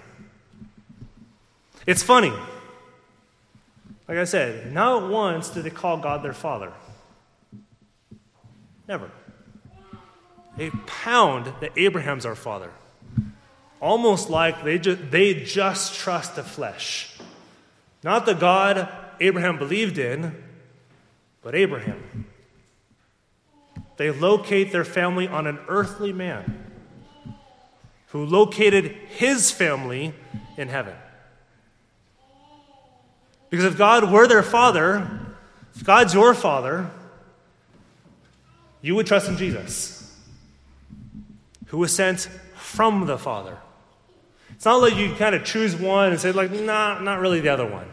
It's 1.87 2.03
funny. 2.03 2.33
Like 4.07 4.17
I 4.17 4.25
said, 4.25 4.73
not 4.73 5.09
once 5.09 5.49
did 5.49 5.63
they 5.63 5.69
call 5.69 5.97
God 5.97 6.23
their 6.23 6.33
father. 6.33 6.73
Never. 8.87 9.09
They 10.57 10.69
pound 10.85 11.53
that 11.61 11.71
Abraham's 11.77 12.25
our 12.25 12.35
father. 12.35 12.71
Almost 13.79 14.29
like 14.29 14.63
they 14.63 14.77
just, 14.77 15.09
they 15.09 15.33
just 15.33 15.95
trust 15.95 16.35
the 16.35 16.43
flesh. 16.43 17.17
Not 18.03 18.25
the 18.25 18.33
God 18.33 18.89
Abraham 19.21 19.57
believed 19.57 19.97
in, 19.97 20.35
but 21.41 21.55
Abraham. 21.55 22.25
They 23.97 24.11
locate 24.11 24.71
their 24.71 24.83
family 24.83 25.27
on 25.27 25.47
an 25.47 25.59
earthly 25.67 26.11
man 26.11 26.65
who 28.07 28.25
located 28.25 28.85
his 28.85 29.51
family 29.51 30.13
in 30.57 30.67
heaven. 30.67 30.95
Because 33.49 33.65
if 33.65 33.77
God 33.77 34.11
were 34.11 34.27
their 34.27 34.43
father, 34.43 35.07
if 35.75 35.83
God's 35.83 36.13
your 36.13 36.33
father, 36.33 36.89
you 38.81 38.95
would 38.95 39.05
trust 39.05 39.29
in 39.29 39.37
Jesus, 39.37 40.19
who 41.67 41.77
was 41.77 41.95
sent 41.95 42.21
from 42.55 43.05
the 43.05 43.17
Father. 43.17 43.57
It's 44.49 44.65
not 44.65 44.81
like 44.81 44.95
you 44.95 45.13
kind 45.15 45.35
of 45.35 45.43
choose 45.43 45.75
one 45.75 46.11
and 46.11 46.19
say, 46.19 46.31
like, 46.31 46.51
nah, 46.51 46.99
not 46.99 47.19
really 47.19 47.39
the 47.39 47.49
other 47.49 47.65
one. 47.65 47.87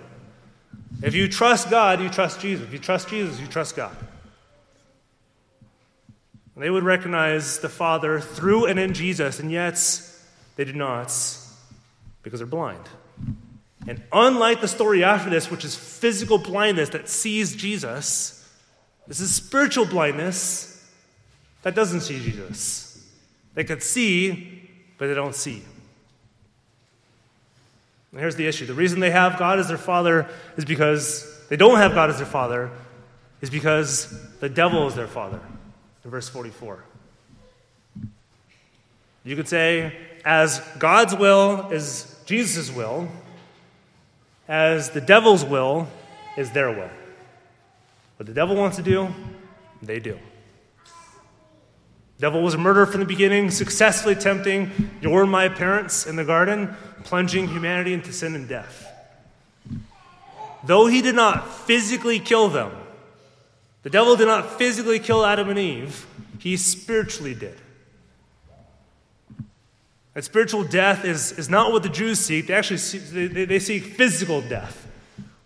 If 1.03 1.15
you 1.15 1.29
trust 1.29 1.71
God, 1.71 2.01
you 2.01 2.09
trust 2.09 2.41
Jesus. 2.41 2.67
If 2.67 2.73
you 2.73 2.79
trust 2.79 3.09
Jesus, 3.09 3.41
you 3.41 3.47
trust 3.47 3.77
God. 3.77 3.97
They 6.57 6.71
would 6.71 6.83
recognize 6.83 7.61
the 7.61 7.69
Father 7.69 8.19
through 8.19 8.67
and 8.67 8.81
in 8.81 8.93
Jesus, 8.93 9.39
and 9.39 9.53
yet 9.53 9.81
they 10.57 10.65
do 10.65 10.73
not 10.73 11.07
because 12.23 12.41
they're 12.41 12.49
blind. 12.49 12.83
And 13.87 14.03
unlike 14.13 14.61
the 14.61 14.67
story 14.69 15.05
after 15.05 15.31
this, 15.31 15.51
which 15.51 15.65
is 15.65 15.77
physical 15.77 16.37
blindness 16.37 16.89
that 16.91 17.09
sees 17.09 17.55
Jesus, 17.55 18.35
this 19.07 19.21
is 19.21 19.35
spiritual 19.35 19.87
blindness 19.87 20.85
that 21.63 21.77
doesn't 21.77 22.01
see 22.01 22.19
Jesus. 22.19 23.07
They 23.55 23.65
could 23.65 23.83
see, 23.83 24.69
but 24.99 25.07
they 25.07 25.15
don't 25.15 25.35
see. 25.35 25.63
And 28.19 28.25
here's 28.25 28.35
the 28.35 28.49
issue 28.49 28.67
the 28.67 28.75
reason 28.75 28.99
they 28.99 29.13
have 29.13 29.39
God 29.39 29.61
as 29.61 29.69
their 29.69 29.79
father 29.79 30.27
is 30.57 30.65
because 30.65 31.47
they 31.49 31.55
don't 31.55 31.77
have 31.77 31.95
God 31.95 32.11
as 32.11 32.17
their 32.17 32.27
father, 32.27 32.69
is 33.41 33.49
because 33.49 34.13
the 34.41 34.49
devil 34.49 34.89
is 34.89 34.97
their 34.97 35.07
father. 35.07 35.39
In 36.05 36.11
verse 36.11 36.29
44. 36.29 36.83
You 39.23 39.37
could 39.37 39.47
say, 39.47 39.97
as 40.25 40.61
God's 40.81 41.15
will 41.15 41.71
is 41.71 42.21
Jesus' 42.27 42.73
will, 42.73 43.07
as 44.49 44.91
the 44.91 45.01
devil's 45.01 45.45
will 45.45 45.87
is 46.37 46.51
their 46.51 46.73
will. 46.73 46.91
What 48.17 48.27
the 48.27 48.35
devil 48.35 48.57
wants 48.57 48.79
to 48.79 48.83
do, 48.83 49.15
they 49.81 50.01
do. 50.01 50.19
The 52.17 52.23
devil 52.23 52.43
was 52.43 52.55
a 52.55 52.59
murderer 52.59 52.87
from 52.87 52.99
the 52.99 53.07
beginning, 53.07 53.53
successfully 53.53 54.17
tempting 54.17 54.73
your 55.01 55.23
and 55.23 55.31
my 55.31 55.49
parents 55.49 56.05
in 56.05 56.17
the 56.17 56.25
garden, 56.25 56.75
plunging 57.09 57.49
humanity 57.49 57.95
into 57.95 58.13
sin 58.13 58.35
and 58.35 58.47
death. 58.47 58.87
Though 60.63 60.87
he 60.87 61.01
did 61.01 61.15
not 61.15 61.51
physically 61.51 62.21
kill 62.21 62.51
them, 62.51 62.71
the 63.83 63.89
devil 63.89 64.15
did 64.15 64.27
not 64.27 64.59
physically 64.59 64.99
kill 64.99 65.25
Adam 65.25 65.49
and 65.49 65.59
Eve, 65.59 66.07
he 66.39 66.59
spiritually 66.59 67.35
did. 67.35 67.57
And 70.15 70.23
spiritual 70.23 70.65
death 70.65 71.07
is, 71.07 71.33
is 71.33 71.49
not 71.49 71.73
what 71.73 71.83
the 71.83 71.89
Jews 71.89 72.19
seek. 72.19 72.49
They 72.49 72.55
actually 72.55 72.79
seek, 72.79 73.03
they, 73.05 73.45
they 73.47 73.59
seek 73.59 73.85
physical 73.85 74.43
death. 74.43 74.87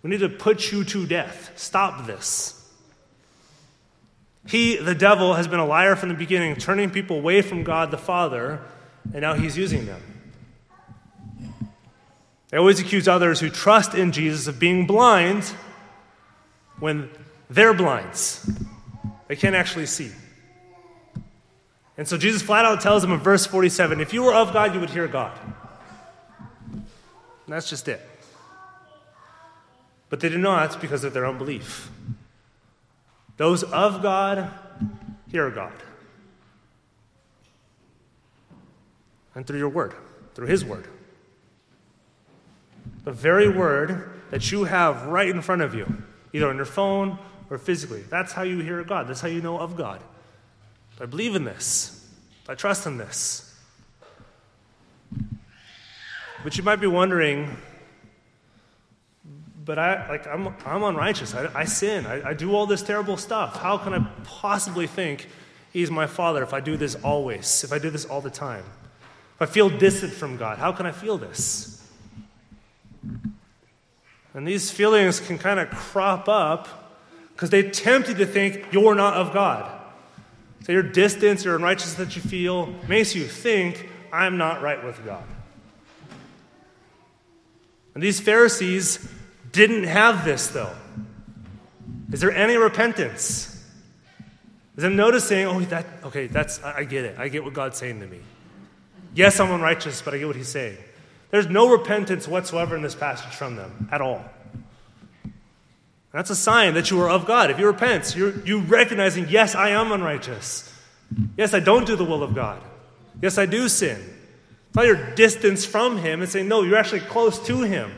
We 0.02 0.10
need 0.10 0.20
to 0.20 0.28
put 0.28 0.72
you 0.72 0.82
to 0.82 1.06
death. 1.06 1.52
Stop 1.54 2.06
this. 2.06 2.58
He, 4.48 4.76
the 4.76 4.96
devil, 4.96 5.34
has 5.34 5.46
been 5.46 5.60
a 5.60 5.66
liar 5.66 5.94
from 5.94 6.08
the 6.08 6.16
beginning, 6.16 6.56
turning 6.56 6.90
people 6.90 7.18
away 7.18 7.42
from 7.42 7.62
God 7.62 7.92
the 7.92 7.98
Father, 7.98 8.60
and 9.12 9.20
now 9.20 9.34
he's 9.34 9.56
using 9.56 9.86
them. 9.86 10.02
They 12.52 12.58
always 12.58 12.78
accuse 12.78 13.08
others 13.08 13.40
who 13.40 13.48
trust 13.48 13.94
in 13.94 14.12
Jesus 14.12 14.46
of 14.46 14.58
being 14.60 14.86
blind 14.86 15.44
when 16.78 17.08
they're 17.48 17.72
blinds. 17.72 18.46
They 19.26 19.36
can't 19.36 19.56
actually 19.56 19.86
see. 19.86 20.12
And 21.96 22.06
so 22.06 22.18
Jesus 22.18 22.42
flat 22.42 22.66
out 22.66 22.82
tells 22.82 23.00
them 23.00 23.10
in 23.10 23.20
verse 23.20 23.46
47 23.46 24.02
if 24.02 24.12
you 24.12 24.22
were 24.22 24.34
of 24.34 24.52
God, 24.52 24.74
you 24.74 24.80
would 24.80 24.90
hear 24.90 25.08
God. 25.08 25.32
And 26.72 26.84
that's 27.46 27.70
just 27.70 27.88
it. 27.88 28.06
But 30.10 30.20
they 30.20 30.28
did 30.28 30.40
not 30.40 30.78
because 30.78 31.04
of 31.04 31.14
their 31.14 31.26
unbelief. 31.26 31.90
Those 33.38 33.62
of 33.62 34.02
God 34.02 34.50
hear 35.30 35.48
God. 35.48 35.72
And 39.34 39.46
through 39.46 39.58
your 39.58 39.70
word, 39.70 39.94
through 40.34 40.48
His 40.48 40.66
word. 40.66 40.86
The 43.04 43.12
very 43.12 43.48
word 43.48 44.10
that 44.30 44.50
you 44.50 44.64
have 44.64 45.06
right 45.06 45.28
in 45.28 45.42
front 45.42 45.62
of 45.62 45.74
you, 45.74 46.02
either 46.32 46.48
on 46.48 46.56
your 46.56 46.64
phone 46.64 47.18
or 47.50 47.58
physically. 47.58 48.02
That's 48.08 48.32
how 48.32 48.42
you 48.42 48.60
hear 48.60 48.82
God. 48.84 49.08
That's 49.08 49.20
how 49.20 49.28
you 49.28 49.42
know 49.42 49.58
of 49.58 49.76
God. 49.76 50.00
I 51.00 51.06
believe 51.06 51.34
in 51.34 51.42
this. 51.42 52.08
I 52.48 52.54
trust 52.54 52.86
in 52.86 52.96
this. 52.96 53.54
But 56.44 56.56
you 56.56 56.62
might 56.62 56.76
be 56.76 56.86
wondering, 56.86 57.56
but 59.64 59.78
I 59.78 60.08
like 60.08 60.26
I'm 60.26 60.54
I'm 60.64 60.82
unrighteous. 60.82 61.34
I, 61.34 61.50
I 61.54 61.64
sin. 61.64 62.06
I, 62.06 62.30
I 62.30 62.34
do 62.34 62.54
all 62.54 62.66
this 62.66 62.82
terrible 62.82 63.16
stuff. 63.16 63.60
How 63.60 63.78
can 63.78 63.94
I 63.94 64.06
possibly 64.24 64.86
think 64.86 65.28
He's 65.72 65.90
my 65.90 66.06
Father 66.06 66.42
if 66.42 66.52
I 66.52 66.60
do 66.60 66.76
this 66.76 66.94
always? 66.96 67.64
If 67.64 67.72
I 67.72 67.78
do 67.78 67.90
this 67.90 68.04
all 68.04 68.20
the 68.20 68.30
time? 68.30 68.64
If 69.36 69.42
I 69.42 69.46
feel 69.46 69.70
distant 69.70 70.12
from 70.12 70.36
God, 70.36 70.58
how 70.58 70.72
can 70.72 70.86
I 70.86 70.92
feel 70.92 71.16
this? 71.16 71.71
And 74.34 74.46
these 74.46 74.70
feelings 74.70 75.20
can 75.20 75.38
kind 75.38 75.60
of 75.60 75.70
crop 75.70 76.28
up 76.28 76.68
because 77.34 77.50
they 77.50 77.70
tempt 77.70 78.08
you 78.08 78.14
to 78.14 78.26
think 78.26 78.72
you're 78.72 78.94
not 78.94 79.14
of 79.14 79.32
God. 79.32 79.80
So 80.64 80.72
your 80.72 80.82
distance 80.82 81.44
your 81.44 81.56
unrighteousness 81.56 81.96
that 81.96 82.16
you 82.16 82.22
feel 82.22 82.74
makes 82.88 83.14
you 83.14 83.24
think, 83.24 83.88
I'm 84.12 84.36
not 84.36 84.62
right 84.62 84.82
with 84.82 85.04
God. 85.04 85.24
And 87.94 88.02
these 88.02 88.20
Pharisees 88.20 89.06
didn't 89.50 89.84
have 89.84 90.24
this, 90.24 90.46
though. 90.48 90.74
Is 92.10 92.20
there 92.20 92.32
any 92.32 92.56
repentance? 92.56 93.48
Is 94.76 94.82
them 94.82 94.96
noticing, 94.96 95.46
oh, 95.46 95.60
that, 95.60 95.86
okay, 96.04 96.26
that's, 96.26 96.62
I 96.62 96.84
get 96.84 97.04
it. 97.04 97.18
I 97.18 97.28
get 97.28 97.44
what 97.44 97.52
God's 97.52 97.76
saying 97.76 98.00
to 98.00 98.06
me. 98.06 98.20
Yes, 99.14 99.38
I'm 99.40 99.50
unrighteous, 99.50 100.00
but 100.00 100.14
I 100.14 100.18
get 100.18 100.26
what 100.26 100.36
He's 100.36 100.48
saying. 100.48 100.78
There's 101.32 101.48
no 101.48 101.70
repentance 101.70 102.28
whatsoever 102.28 102.76
in 102.76 102.82
this 102.82 102.94
passage 102.94 103.34
from 103.34 103.56
them 103.56 103.88
at 103.90 104.02
all. 104.02 104.22
That's 106.12 106.28
a 106.28 106.36
sign 106.36 106.74
that 106.74 106.90
you 106.90 107.00
are 107.00 107.08
of 107.08 107.26
God. 107.26 107.50
If 107.50 107.58
you 107.58 107.66
repent, 107.66 108.14
you're 108.14 108.38
you 108.40 108.60
recognizing, 108.60 109.28
yes, 109.28 109.54
I 109.54 109.70
am 109.70 109.92
unrighteous. 109.92 110.70
Yes, 111.38 111.54
I 111.54 111.60
don't 111.60 111.86
do 111.86 111.96
the 111.96 112.04
will 112.04 112.22
of 112.22 112.34
God. 112.34 112.62
Yes, 113.22 113.38
I 113.38 113.46
do 113.46 113.70
sin. 113.70 113.98
It's 114.68 114.76
not 114.76 114.84
your 114.84 115.14
distance 115.14 115.64
from 115.64 115.96
Him 115.96 116.20
and 116.20 116.30
saying, 116.30 116.48
no, 116.48 116.62
you're 116.62 116.76
actually 116.76 117.00
close 117.00 117.38
to 117.46 117.62
Him. 117.62 117.90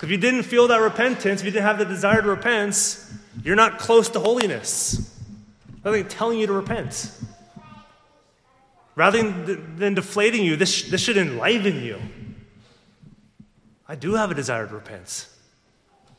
If 0.00 0.08
you 0.08 0.16
didn't 0.16 0.44
feel 0.44 0.68
that 0.68 0.76
repentance, 0.80 1.40
if 1.40 1.46
you 1.46 1.50
didn't 1.50 1.64
have 1.64 1.78
the 1.78 1.84
desire 1.84 2.22
to 2.22 2.28
repent, 2.28 2.96
you're 3.42 3.56
not 3.56 3.80
close 3.80 4.08
to 4.10 4.20
holiness. 4.20 5.18
Nothing 5.84 6.06
telling 6.06 6.38
you 6.38 6.46
to 6.46 6.52
repent. 6.52 7.10
Rather 8.96 9.30
than, 9.30 9.94
deflating 9.94 10.44
you, 10.44 10.56
this, 10.56 10.84
this 10.84 11.00
should 11.00 11.16
enliven 11.16 11.82
you. 11.82 11.98
I 13.88 13.96
do 13.96 14.14
have 14.14 14.30
a 14.30 14.34
desire 14.34 14.66
to 14.66 14.74
repent. 14.74 15.26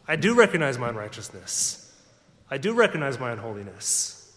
I 0.07 0.17
do 0.17 0.33
recognize 0.33 0.77
my 0.77 0.89
unrighteousness. 0.89 1.93
I 2.49 2.57
do 2.57 2.73
recognize 2.73 3.19
my 3.19 3.31
unholiness. 3.31 4.33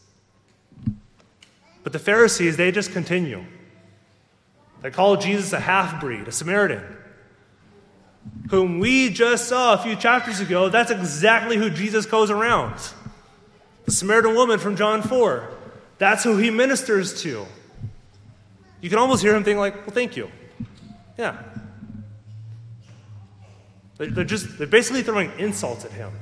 But 1.82 1.92
the 1.92 1.98
Pharisees, 1.98 2.56
they 2.56 2.70
just 2.70 2.92
continue. 2.92 3.44
They 4.82 4.90
call 4.90 5.16
Jesus 5.16 5.52
a 5.52 5.60
half 5.60 6.00
breed, 6.00 6.28
a 6.28 6.32
Samaritan, 6.32 6.82
whom 8.50 8.78
we 8.78 9.10
just 9.10 9.48
saw 9.48 9.74
a 9.74 9.78
few 9.78 9.96
chapters 9.96 10.40
ago. 10.40 10.68
That's 10.68 10.90
exactly 10.90 11.56
who 11.56 11.70
Jesus 11.70 12.06
goes 12.06 12.30
around. 12.30 12.76
The 13.84 13.90
Samaritan 13.90 14.34
woman 14.34 14.58
from 14.58 14.76
John 14.76 15.02
4. 15.02 15.48
That's 15.98 16.22
who 16.22 16.36
he 16.36 16.50
ministers 16.50 17.22
to. 17.22 17.46
You 18.80 18.88
can 18.88 18.98
almost 18.98 19.22
hear 19.22 19.34
him 19.34 19.44
think 19.44 19.58
like, 19.58 19.74
well, 19.86 19.94
thank 19.94 20.16
you. 20.16 20.30
Yeah, 21.16 21.42
they're 23.98 24.24
just, 24.24 24.58
they're 24.58 24.66
basically 24.66 25.02
throwing 25.02 25.32
insults 25.38 25.84
at 25.84 25.90
him. 25.90 26.12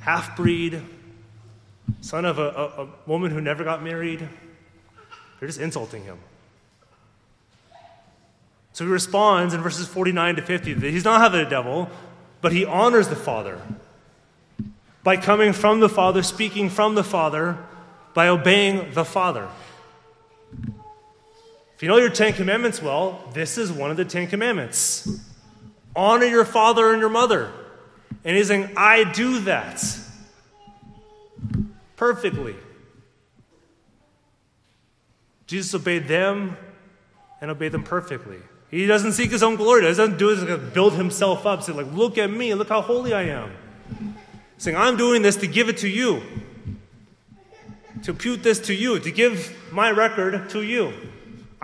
Half 0.00 0.36
breed, 0.36 0.80
son 2.00 2.24
of 2.24 2.38
a, 2.38 2.48
a, 2.48 2.82
a 2.84 2.88
woman 3.06 3.30
who 3.30 3.40
never 3.40 3.62
got 3.62 3.82
married. 3.82 4.26
They're 5.38 5.48
just 5.48 5.60
insulting 5.60 6.04
him. 6.04 6.18
So 8.72 8.84
he 8.84 8.90
responds 8.90 9.54
in 9.54 9.60
verses 9.60 9.86
49 9.86 10.36
to 10.36 10.42
50 10.42 10.72
that 10.74 10.90
he's 10.90 11.04
not 11.04 11.20
having 11.20 11.40
a 11.40 11.48
devil, 11.48 11.90
but 12.40 12.52
he 12.52 12.64
honors 12.64 13.08
the 13.08 13.16
Father 13.16 13.60
by 15.02 15.18
coming 15.18 15.52
from 15.52 15.80
the 15.80 15.88
Father, 15.88 16.22
speaking 16.22 16.70
from 16.70 16.94
the 16.94 17.04
Father, 17.04 17.58
by 18.14 18.28
obeying 18.28 18.92
the 18.94 19.04
Father. 19.04 19.48
You 21.84 21.88
know 21.88 21.98
your 21.98 22.08
Ten 22.08 22.32
Commandments 22.32 22.80
well, 22.80 23.22
this 23.34 23.58
is 23.58 23.70
one 23.70 23.90
of 23.90 23.98
the 23.98 24.06
Ten 24.06 24.26
Commandments. 24.26 25.20
Honor 25.94 26.24
your 26.24 26.46
father 26.46 26.92
and 26.92 26.98
your 26.98 27.10
mother. 27.10 27.52
And 28.24 28.34
he's 28.34 28.48
saying, 28.48 28.70
I 28.74 29.04
do 29.04 29.40
that 29.40 29.84
perfectly. 31.96 32.56
Jesus 35.46 35.74
obeyed 35.74 36.08
them 36.08 36.56
and 37.42 37.50
obeyed 37.50 37.72
them 37.72 37.84
perfectly. 37.84 38.38
He 38.70 38.86
doesn't 38.86 39.12
seek 39.12 39.30
his 39.30 39.42
own 39.42 39.56
glory. 39.56 39.82
He 39.82 39.88
doesn't 39.88 40.16
do 40.16 40.30
it 40.30 40.46
to 40.46 40.56
build 40.56 40.94
himself 40.94 41.44
up. 41.44 41.62
Say, 41.64 41.74
like, 41.74 41.92
look 41.92 42.16
at 42.16 42.30
me, 42.30 42.54
look 42.54 42.70
how 42.70 42.80
holy 42.80 43.12
I 43.12 43.24
am. 43.24 43.52
Saying, 44.56 44.78
I'm 44.78 44.96
doing 44.96 45.20
this 45.20 45.36
to 45.36 45.46
give 45.46 45.68
it 45.68 45.76
to 45.78 45.88
you. 45.90 46.22
To 48.04 48.12
impute 48.12 48.42
this 48.42 48.58
to 48.60 48.74
you, 48.74 48.98
to 49.00 49.10
give 49.10 49.54
my 49.70 49.90
record 49.90 50.48
to 50.48 50.62
you. 50.62 50.94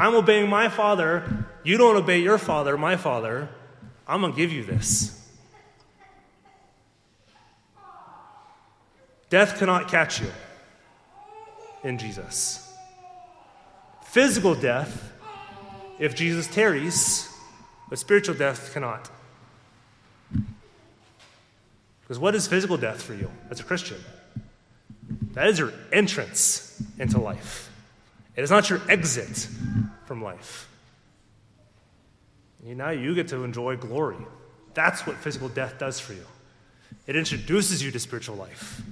I'm 0.00 0.14
obeying 0.14 0.48
my 0.48 0.70
father. 0.70 1.46
You 1.62 1.76
don't 1.76 1.94
obey 1.94 2.20
your 2.20 2.38
father, 2.38 2.78
my 2.78 2.96
father. 2.96 3.50
I'm 4.08 4.22
going 4.22 4.32
to 4.32 4.36
give 4.36 4.50
you 4.50 4.64
this. 4.64 5.28
Death 9.28 9.58
cannot 9.58 9.88
catch 9.88 10.22
you 10.22 10.32
in 11.84 11.98
Jesus. 11.98 12.74
Physical 14.06 14.54
death, 14.54 15.12
if 15.98 16.14
Jesus 16.14 16.46
tarries, 16.46 17.28
but 17.90 17.98
spiritual 17.98 18.36
death 18.36 18.72
cannot. 18.72 19.10
Because 22.00 22.18
what 22.18 22.34
is 22.34 22.46
physical 22.46 22.78
death 22.78 23.02
for 23.02 23.12
you 23.12 23.30
as 23.50 23.60
a 23.60 23.64
Christian? 23.64 23.98
That 25.34 25.48
is 25.48 25.58
your 25.58 25.74
entrance 25.92 26.82
into 26.98 27.20
life. 27.20 27.69
It 28.36 28.42
is 28.42 28.50
not 28.50 28.70
your 28.70 28.80
exit 28.88 29.48
from 30.06 30.22
life. 30.22 30.68
now 32.64 32.90
you 32.90 33.14
get 33.14 33.28
to 33.28 33.44
enjoy 33.44 33.76
glory. 33.76 34.16
That's 34.74 35.06
what 35.06 35.16
physical 35.16 35.48
death 35.48 35.78
does 35.78 35.98
for 36.00 36.12
you. 36.12 36.24
It 37.06 37.16
introduces 37.16 37.82
you 37.82 37.90
to 37.90 37.98
spiritual 37.98 38.36
life. 38.36 38.82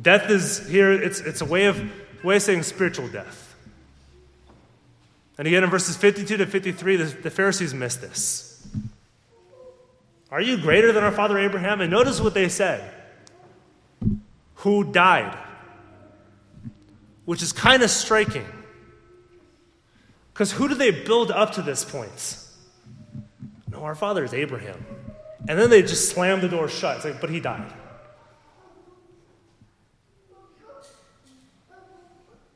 Death 0.00 0.30
is 0.30 0.66
here, 0.68 0.92
it's, 0.92 1.20
it's 1.20 1.40
a 1.40 1.44
way 1.44 1.66
of, 1.66 1.82
way 2.24 2.36
of 2.36 2.42
saying 2.42 2.62
spiritual 2.62 3.08
death. 3.08 3.54
And 5.38 5.46
again, 5.46 5.64
in 5.64 5.70
verses 5.70 5.96
52 5.96 6.36
to 6.38 6.46
53, 6.46 6.96
the, 6.96 7.04
the 7.04 7.30
Pharisees 7.30 7.74
miss 7.74 7.96
this. 7.96 8.66
Are 10.30 10.40
you 10.40 10.56
greater 10.56 10.92
than 10.92 11.04
our 11.04 11.12
father 11.12 11.38
Abraham? 11.38 11.80
And 11.80 11.90
notice 11.90 12.20
what 12.20 12.32
they 12.32 12.48
said 12.48 12.90
who 14.56 14.84
died, 14.84 15.36
which 17.24 17.42
is 17.42 17.52
kind 17.52 17.82
of 17.82 17.90
striking. 17.90 18.46
Because 20.32 20.52
who 20.52 20.68
do 20.68 20.74
they 20.74 20.90
build 20.90 21.30
up 21.30 21.52
to 21.52 21.62
this 21.62 21.84
point? 21.84 22.38
No, 23.70 23.84
our 23.84 23.94
father 23.94 24.24
is 24.24 24.32
Abraham. 24.34 24.84
And 25.48 25.58
then 25.58 25.70
they 25.70 25.82
just 25.82 26.10
slam 26.10 26.40
the 26.40 26.48
door 26.48 26.68
shut. 26.68 26.96
It's 26.96 27.04
like, 27.04 27.20
but 27.20 27.30
he 27.30 27.40
died. 27.40 27.72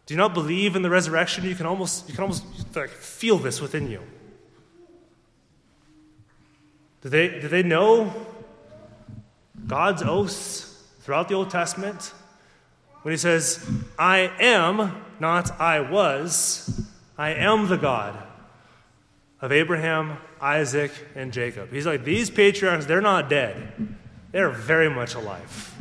Do 0.06 0.14
you 0.14 0.18
not 0.18 0.34
believe 0.34 0.76
in 0.76 0.82
the 0.82 0.90
resurrection? 0.90 1.44
You 1.44 1.56
can 1.56 1.66
almost, 1.66 2.08
you 2.08 2.14
can 2.14 2.22
almost 2.22 2.44
like, 2.76 2.90
feel 2.90 3.38
this 3.38 3.60
within 3.60 3.90
you. 3.90 4.00
Do 7.02 7.08
they, 7.08 7.40
do 7.40 7.48
they 7.48 7.64
know 7.64 8.14
God's 9.66 10.02
oaths 10.02 10.84
throughout 11.00 11.28
the 11.28 11.34
Old 11.34 11.50
Testament? 11.50 12.12
When 13.02 13.12
he 13.12 13.18
says, 13.18 13.68
I 13.98 14.30
am, 14.40 15.02
not 15.20 15.60
I 15.60 15.80
was, 15.80 16.86
I 17.16 17.30
am 17.30 17.68
the 17.68 17.76
God 17.76 18.16
of 19.40 19.52
Abraham, 19.52 20.18
Isaac, 20.40 20.90
and 21.14 21.32
Jacob. 21.32 21.70
He's 21.70 21.86
like, 21.86 22.04
these 22.04 22.30
patriarchs, 22.30 22.86
they're 22.86 23.00
not 23.00 23.28
dead, 23.28 23.94
they're 24.32 24.50
very 24.50 24.90
much 24.90 25.14
alive. 25.14 25.74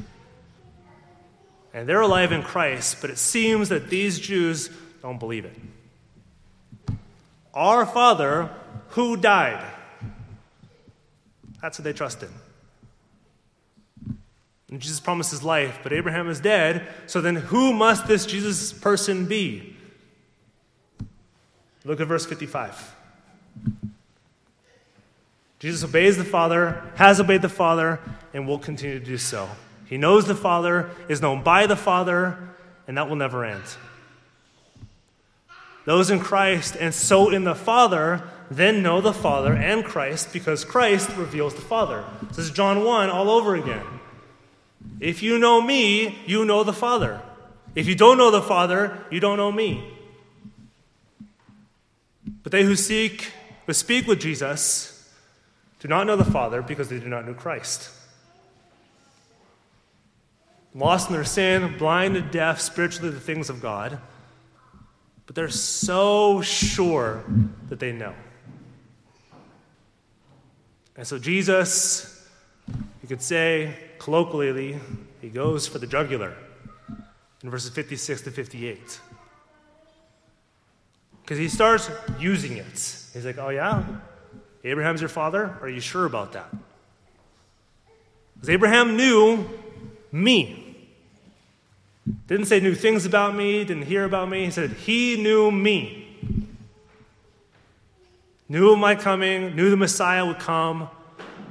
And 1.74 1.90
they're 1.90 2.02
alive 2.02 2.32
in 2.32 2.42
Christ, 2.42 2.98
but 3.02 3.10
it 3.10 3.18
seems 3.18 3.68
that 3.70 3.90
these 3.90 4.20
Jews 4.20 4.70
don't 5.02 5.20
believe 5.20 5.46
it. 5.46 5.58
Our 7.54 7.86
Father 7.86 8.50
who 8.90 9.18
died. 9.18 9.66
That's 11.62 11.78
what 11.80 11.84
they 11.84 11.94
trust 11.94 12.24
in. 12.24 12.30
And 14.76 14.82
Jesus 14.82 15.00
promises 15.00 15.42
life, 15.42 15.80
but 15.84 15.94
Abraham 15.94 16.28
is 16.28 16.42
dead, 16.42 16.86
so 17.08 17.22
then 17.22 17.38
who 17.38 17.72
must 17.72 18.08
this 18.08 18.26
Jesus 18.26 18.74
person 18.74 19.26
be? 19.26 19.74
Look 21.86 22.02
at 22.02 22.08
verse 22.08 22.26
55. 22.26 22.94
Jesus 25.60 25.82
obeys 25.82 26.18
the 26.18 26.26
Father, 26.26 26.84
has 26.96 27.22
obeyed 27.22 27.42
the 27.42 27.48
Father, 27.48 28.02
and 28.34 28.50
will 28.50 28.60
continue 28.60 29.00
to 29.00 29.06
do 29.06 29.18
so. 29.18 29.50
He 29.86 29.96
knows 29.96 30.28
the 30.28 30.36
Father, 30.36 30.90
is 31.08 31.22
known 31.22 31.42
by 31.42 31.68
the 31.68 31.78
Father, 31.78 32.38
and 32.86 32.98
that 32.98 33.08
will 33.08 33.16
never 33.16 33.46
end. 33.46 33.64
Those 35.86 36.10
in 36.10 36.20
Christ 36.20 36.76
and 36.78 36.94
so 36.94 37.30
in 37.30 37.46
the 37.46 37.56
Father 37.56 38.30
then 38.52 38.84
know 38.84 39.00
the 39.00 39.14
Father 39.14 39.54
and 39.54 39.86
Christ 39.86 40.34
because 40.34 40.66
Christ 40.66 41.12
reveals 41.16 41.54
the 41.56 41.62
Father. 41.62 42.04
This 42.28 42.40
is 42.40 42.52
John 42.52 42.84
1 42.84 43.10
all 43.10 43.30
over 43.30 43.56
again. 43.56 43.86
If 45.00 45.22
you 45.22 45.40
know 45.40 45.62
me, 45.62 46.18
you 46.26 46.46
know 46.46 46.64
the 46.64 46.74
Father. 46.74 47.22
If 47.76 47.88
you 47.88 47.96
don't 47.96 48.18
know 48.18 48.32
the 48.32 48.42
Father, 48.42 48.98
you 49.12 49.20
don't 49.20 49.38
know 49.38 49.52
me. 49.52 49.92
But 52.44 52.52
they 52.52 52.64
who 52.64 52.76
seek, 52.76 53.32
who 53.66 53.74
speak 53.74 54.08
with 54.08 54.20
Jesus, 54.20 55.10
do 55.80 55.88
not 55.88 56.08
know 56.08 56.16
the 56.16 56.26
Father 56.26 56.62
because 56.62 56.90
they 56.90 57.00
do 57.00 57.10
not 57.10 57.26
know 57.26 57.34
Christ 57.34 57.90
lost 60.76 61.10
in 61.10 61.16
their 61.16 61.24
sin, 61.24 61.78
blind 61.78 62.18
and 62.18 62.30
deaf 62.30 62.60
spiritually 62.60 63.10
to 63.10 63.16
the 63.16 63.22
things 63.22 63.50
of 63.50 63.62
God, 63.62 63.98
but 65.26 65.36
they're 65.36 65.50
so 65.50 66.42
sure 66.42 67.24
that 67.70 67.80
they 67.80 67.94
know. 67.94 68.14
And 70.98 71.08
so 71.08 71.18
Jesus, 71.18 72.28
you 73.02 73.08
could 73.08 73.22
say 73.22 73.74
colloquially, 74.00 74.80
he 75.22 75.30
goes 75.30 75.68
for 75.68 75.80
the 75.80 75.88
jugular 75.88 76.34
in 77.44 77.50
verses 77.50 77.70
56 77.70 78.22
to 78.22 78.32
58. 78.32 79.00
Because 81.22 81.38
he 81.38 81.50
starts 81.50 81.90
using 82.20 82.58
it. 82.58 82.66
He's 83.14 83.26
like, 83.26 83.38
oh, 83.38 83.50
yeah? 83.50 83.84
Abraham's 84.64 85.02
your 85.02 85.10
father? 85.10 85.58
Are 85.62 85.70
you 85.70 85.80
sure 85.80 86.06
about 86.06 86.34
that? 86.34 86.54
Because 88.36 88.50
Abraham 88.50 88.98
knew 88.98 89.48
me. 90.12 90.78
Didn't 92.28 92.46
say 92.46 92.60
new 92.60 92.76
things 92.76 93.06
about 93.06 93.36
me, 93.36 93.64
didn't 93.64 93.86
hear 93.86 94.04
about 94.04 94.30
me. 94.30 94.46
He 94.46 94.52
said 94.52 94.72
he 94.72 95.22
knew 95.22 95.50
me. 95.50 96.02
Knew 98.48 98.72
of 98.72 98.78
my 98.78 98.94
coming, 98.94 99.56
knew 99.56 99.72
the 99.72 99.78
Messiah 99.78 100.26
would 100.26 100.40
come 100.40 100.90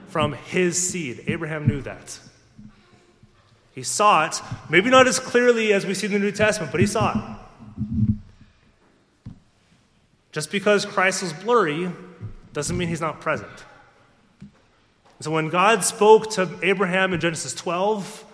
from 0.08 0.32
his 0.32 0.90
seed. 0.90 1.24
Abraham 1.26 1.66
knew 1.66 1.80
that. 1.82 2.20
He 3.74 3.82
saw 3.82 4.26
it, 4.26 4.40
maybe 4.70 4.88
not 4.88 5.08
as 5.08 5.18
clearly 5.18 5.72
as 5.72 5.84
we 5.84 5.94
see 5.94 6.06
in 6.06 6.12
the 6.12 6.18
New 6.18 6.30
Testament, 6.30 6.70
but 6.70 6.80
he 6.80 6.86
saw 6.86 7.12
it. 7.12 7.24
Just 10.30 10.50
because 10.50 10.84
Christ 10.84 11.22
was 11.22 11.32
blurry 11.32 11.90
doesn't 12.52 12.76
mean 12.76 12.88
he's 12.88 13.00
not 13.00 13.20
present. 13.20 13.50
So 15.20 15.30
when 15.30 15.48
God 15.48 15.84
spoke 15.84 16.30
to 16.32 16.48
Abraham 16.62 17.12
in 17.12 17.20
Genesis 17.20 17.54
12, 17.54 18.24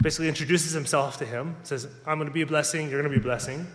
basically 0.00 0.28
introduces 0.28 0.72
himself 0.72 1.18
to 1.18 1.24
him, 1.24 1.56
says, 1.64 1.88
I'm 2.06 2.18
going 2.18 2.28
to 2.28 2.34
be 2.34 2.42
a 2.42 2.46
blessing, 2.46 2.90
you're 2.90 3.00
going 3.00 3.12
to 3.12 3.18
be 3.18 3.22
a 3.22 3.24
blessing. 3.24 3.66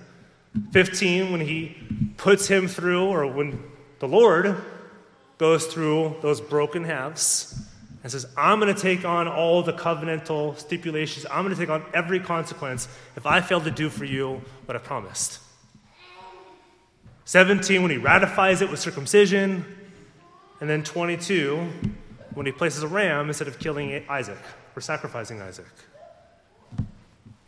15, 0.72 1.32
when 1.32 1.42
he 1.42 1.76
puts 2.16 2.48
him 2.48 2.68
through, 2.68 3.06
or 3.08 3.28
when 3.28 3.64
the 4.00 4.08
Lord 4.08 4.56
goes 5.38 5.66
through 5.66 6.16
those 6.22 6.40
broken 6.40 6.84
halves 6.84 7.73
and 8.04 8.12
says, 8.12 8.28
I'm 8.38 8.60
going 8.60 8.74
to 8.74 8.80
take 8.80 9.06
on 9.06 9.28
all 9.28 9.64
the 9.64 9.74
covenantal 9.74 10.58
stipulations, 10.60 11.26
I'm 11.32 11.44
going 11.44 11.56
to 11.56 11.60
take 11.60 11.70
on 11.70 11.86
every 11.94 12.20
consequence 12.20 12.88
if 13.16 13.26
I 13.26 13.42
fail 13.42 13.62
to 13.62 13.72
do 13.72 13.90
for 13.90 14.06
you 14.06 14.42
what 14.66 14.76
I 14.76 14.80
promised. 14.80 15.40
17, 17.26 17.82
when 17.82 17.90
he 17.90 17.98
ratifies 17.98 18.62
it 18.62 18.70
with 18.70 18.80
circumcision. 18.80 19.66
And 20.60 20.70
then 20.70 20.84
22, 20.84 21.70
when 22.34 22.46
he 22.46 22.52
places 22.52 22.84
a 22.84 22.88
ram 22.88 23.28
instead 23.28 23.48
of 23.48 23.60
killing 23.60 24.04
Isaac 24.10 24.38
or 24.76 24.82
sacrificing 24.82 25.42
Isaac. 25.42 25.66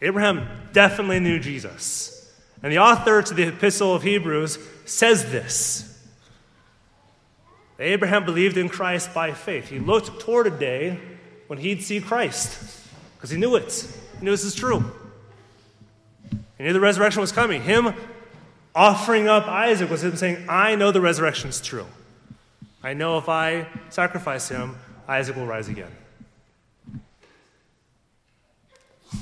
Abraham 0.02 0.48
definitely 0.74 1.20
knew 1.20 1.40
Jesus. 1.40 2.34
And 2.62 2.72
the 2.72 2.80
author 2.80 3.22
to 3.22 3.34
the 3.34 3.48
Epistle 3.48 3.94
of 3.94 4.04
Hebrews 4.04 4.60
says 4.86 5.32
this 5.32 5.95
Abraham 7.80 8.26
believed 8.26 8.58
in 8.58 8.70
Christ 8.70 9.14
by 9.14 9.34
faith. 9.34 9.70
He 9.70 9.80
looked 9.80 10.20
toward 10.20 10.48
a 10.48 10.52
day 10.52 11.00
when 11.48 11.60
he'd 11.60 11.84
see 11.84 12.00
Christ 12.00 12.82
because 13.16 13.30
he 13.30 13.38
knew 13.38 13.56
it. 13.56 13.88
He 14.20 14.26
knew 14.26 14.32
this 14.32 14.44
is 14.44 14.56
true. 14.56 14.84
He 16.58 16.64
knew 16.64 16.74
the 16.74 16.80
resurrection 16.80 17.22
was 17.22 17.32
coming. 17.32 17.62
Him 17.62 17.94
offering 18.74 19.28
up 19.28 19.48
Isaac 19.48 19.90
was 19.90 20.04
him 20.04 20.16
saying, 20.16 20.46
I 20.48 20.76
know 20.76 20.92
the 20.92 21.02
resurrection 21.02 21.50
is 21.50 21.60
true. 21.60 21.86
I 22.82 22.94
know 22.94 23.18
if 23.18 23.28
I 23.28 23.68
sacrifice 23.90 24.48
him, 24.48 24.76
Isaac 25.08 25.36
will 25.36 25.48
rise 25.48 25.68
again. 25.68 25.92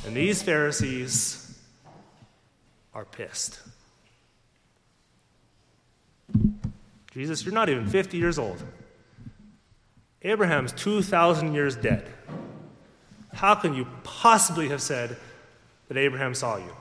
And 0.06 0.16
these 0.16 0.44
Pharisees 0.44 1.58
are 2.94 3.06
pissed. 3.06 3.60
Jesus, 7.14 7.46
you're 7.46 7.54
not 7.54 7.70
even 7.70 7.88
50 7.88 8.18
years 8.18 8.40
old. 8.40 8.62
Abraham's 10.24 10.72
2,000 10.72 11.54
years 11.54 11.76
dead. 11.76 12.08
How 13.34 13.54
can 13.56 13.76
you 13.76 13.88
possibly 14.04 14.70
have 14.70 14.82
said 14.82 15.18
that 15.90 15.98
Abraham 15.98 16.34
saw 16.34 16.58
you? 16.58 16.76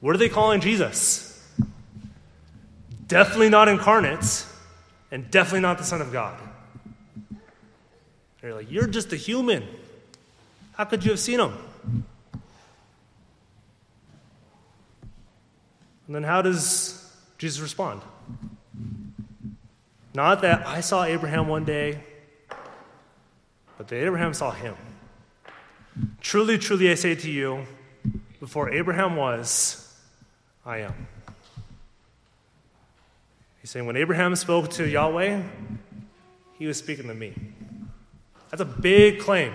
What 0.00 0.14
are 0.14 0.18
they 0.18 0.28
calling 0.28 0.60
Jesus? 0.60 1.26
Definitely 3.08 3.48
not 3.48 3.68
incarnate, 3.68 4.46
and 5.10 5.28
definitely 5.30 5.60
not 5.60 5.78
the 5.78 5.84
Son 5.84 6.00
of 6.00 6.12
God. 6.12 6.38
They're 8.40 8.54
like, 8.54 8.70
You're 8.70 8.86
just 8.86 9.12
a 9.12 9.16
human. 9.16 9.66
How 10.74 10.84
could 10.84 11.04
you 11.04 11.10
have 11.10 11.20
seen 11.20 11.40
him? 11.40 11.52
And 16.06 16.14
then 16.14 16.22
how 16.22 16.42
does 16.42 16.99
Jesus 17.40 17.58
respond? 17.58 18.02
Not 20.12 20.42
that 20.42 20.66
I 20.66 20.82
saw 20.82 21.04
Abraham 21.04 21.48
one 21.48 21.64
day, 21.64 21.98
but 23.78 23.88
that 23.88 23.96
Abraham 23.96 24.34
saw 24.34 24.50
him. 24.50 24.74
Truly, 26.20 26.58
truly, 26.58 26.90
I 26.90 26.96
say 26.96 27.14
to 27.14 27.30
you, 27.30 27.64
before 28.40 28.68
Abraham 28.68 29.16
was, 29.16 29.90
I 30.66 30.80
am. 30.80 31.06
He's 33.62 33.70
saying, 33.70 33.86
when 33.86 33.96
Abraham 33.96 34.36
spoke 34.36 34.68
to 34.72 34.86
Yahweh, 34.86 35.42
he 36.58 36.66
was 36.66 36.76
speaking 36.76 37.08
to 37.08 37.14
me. 37.14 37.32
That's 38.50 38.60
a 38.60 38.66
big 38.66 39.18
claim. 39.18 39.54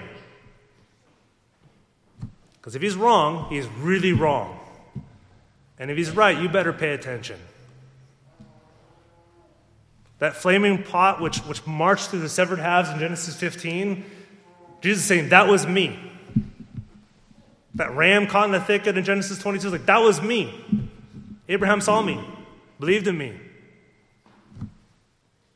Because 2.53 2.75
if 2.75 2.81
he's 2.81 2.95
wrong, 2.95 3.45
he's 3.51 3.67
really 3.67 4.11
wrong. 4.11 4.59
And 5.77 5.91
if 5.91 5.97
he's 5.97 6.09
right, 6.09 6.35
you 6.35 6.49
better 6.49 6.73
pay 6.73 6.95
attention. 6.95 7.39
That 10.25 10.35
flaming 10.35 10.81
pot 10.81 11.21
which, 11.21 11.37
which 11.41 11.67
marched 11.67 12.09
through 12.09 12.21
the 12.21 12.29
severed 12.29 12.57
halves 12.57 12.89
in 12.89 12.97
Genesis 12.97 13.35
15, 13.35 14.03
Jesus 14.81 15.03
is 15.03 15.07
saying, 15.07 15.29
That 15.29 15.47
was 15.47 15.67
me. 15.67 15.99
That 17.75 17.95
ram 17.95 18.25
caught 18.25 18.47
in 18.47 18.51
the 18.51 18.59
thicket 18.59 18.97
in 18.97 19.03
Genesis 19.03 19.37
22 19.37 19.67
is 19.67 19.71
like, 19.71 19.85
That 19.85 19.99
was 19.99 20.23
me. 20.23 20.89
Abraham 21.47 21.79
saw 21.79 22.01
me, 22.01 22.19
believed 22.79 23.05
in 23.05 23.19
me. 23.19 23.39